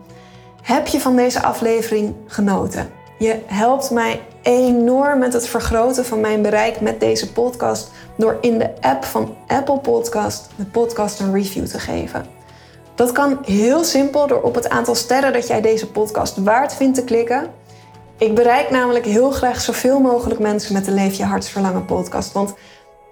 Heb 0.62 0.88
je 0.88 1.00
van 1.00 1.16
deze 1.16 1.44
aflevering 1.44 2.16
genoten? 2.28 2.97
Je 3.18 3.40
helpt 3.46 3.92
mij 3.92 4.22
enorm 4.42 5.20
met 5.20 5.34
het 5.34 5.48
vergroten 5.48 6.06
van 6.06 6.20
mijn 6.20 6.42
bereik 6.42 6.82
met 6.82 7.00
deze 7.00 7.32
podcast 7.32 7.92
door 8.16 8.38
in 8.42 8.58
de 8.58 8.82
app 8.82 9.04
van 9.04 9.36
Apple 9.48 9.80
Podcast 9.80 10.50
de 10.56 10.66
podcast 10.66 11.20
een 11.20 11.34
review 11.34 11.66
te 11.66 11.80
geven. 11.80 12.26
Dat 12.96 13.12
kan 13.12 13.40
heel 13.46 13.84
simpel 13.84 14.28
door 14.28 14.42
op 14.42 14.56
het 14.56 14.70
aantal 14.70 14.96
sterren 14.96 15.34
dat 15.34 15.48
jij 15.48 15.62
deze 15.62 15.92
podcast 15.92 16.38
waard 16.38 16.74
vindt 16.74 16.96
te 16.96 17.04
klikken. 17.04 17.52
Ik 18.18 18.36
bereik 18.36 18.70
namelijk 18.70 19.06
heel 19.06 19.32
graag 19.32 19.62
zoveel 19.62 20.00
mogelijk 20.00 20.40
mensen 20.40 20.74
met 20.74 20.86
de 20.86 20.92
Leef 20.92 21.14
je 21.14 21.24
Hartsverlangen 21.24 21.86
podcast. 21.86 22.32
Want 22.32 22.54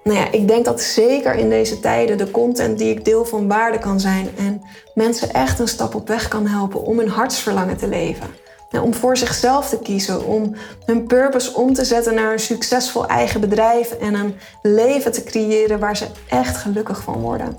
nou 0.04 0.18
ja, 0.18 0.30
ik 0.30 0.48
denk 0.48 0.64
dat 0.64 0.80
zeker 0.80 1.34
in 1.34 1.48
deze 1.48 1.80
tijden 1.80 2.18
de 2.18 2.30
content 2.30 2.78
die 2.78 2.90
ik 2.90 3.04
deel 3.04 3.24
van 3.24 3.48
waarde 3.48 3.78
kan 3.78 4.00
zijn 4.00 4.28
en 4.38 4.62
mensen 4.94 5.32
echt 5.32 5.58
een 5.58 5.68
stap 5.68 5.94
op 5.94 6.08
weg 6.08 6.28
kan 6.28 6.46
helpen 6.46 6.82
om 6.82 6.98
hun 6.98 7.08
hartsverlangen 7.08 7.76
te 7.76 7.88
leven. 7.88 8.45
Om 8.70 8.94
voor 8.94 9.16
zichzelf 9.16 9.68
te 9.68 9.78
kiezen, 9.78 10.24
om 10.26 10.54
hun 10.84 11.06
purpose 11.06 11.54
om 11.54 11.74
te 11.74 11.84
zetten 11.84 12.14
naar 12.14 12.32
een 12.32 12.38
succesvol 12.38 13.06
eigen 13.06 13.40
bedrijf 13.40 13.90
en 13.92 14.14
een 14.14 14.36
leven 14.62 15.12
te 15.12 15.24
creëren 15.24 15.78
waar 15.78 15.96
ze 15.96 16.06
echt 16.28 16.56
gelukkig 16.56 17.02
van 17.02 17.20
worden. 17.20 17.58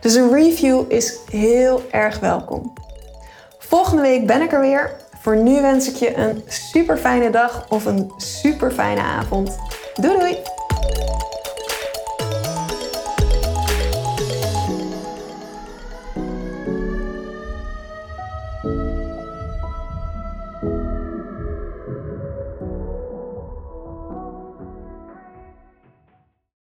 Dus 0.00 0.14
een 0.14 0.32
review 0.32 0.84
is 0.88 1.18
heel 1.30 1.82
erg 1.90 2.18
welkom. 2.18 2.72
Volgende 3.58 4.02
week 4.02 4.26
ben 4.26 4.42
ik 4.42 4.52
er 4.52 4.60
weer. 4.60 4.96
Voor 5.20 5.36
nu 5.36 5.60
wens 5.60 5.88
ik 5.88 5.94
je 5.94 6.16
een 6.16 6.42
super 6.46 6.96
fijne 6.96 7.30
dag 7.30 7.66
of 7.68 7.84
een 7.84 8.12
super 8.16 8.70
fijne 8.70 9.00
avond. 9.00 9.58
Doei 9.94 10.18
doei! 10.18 10.61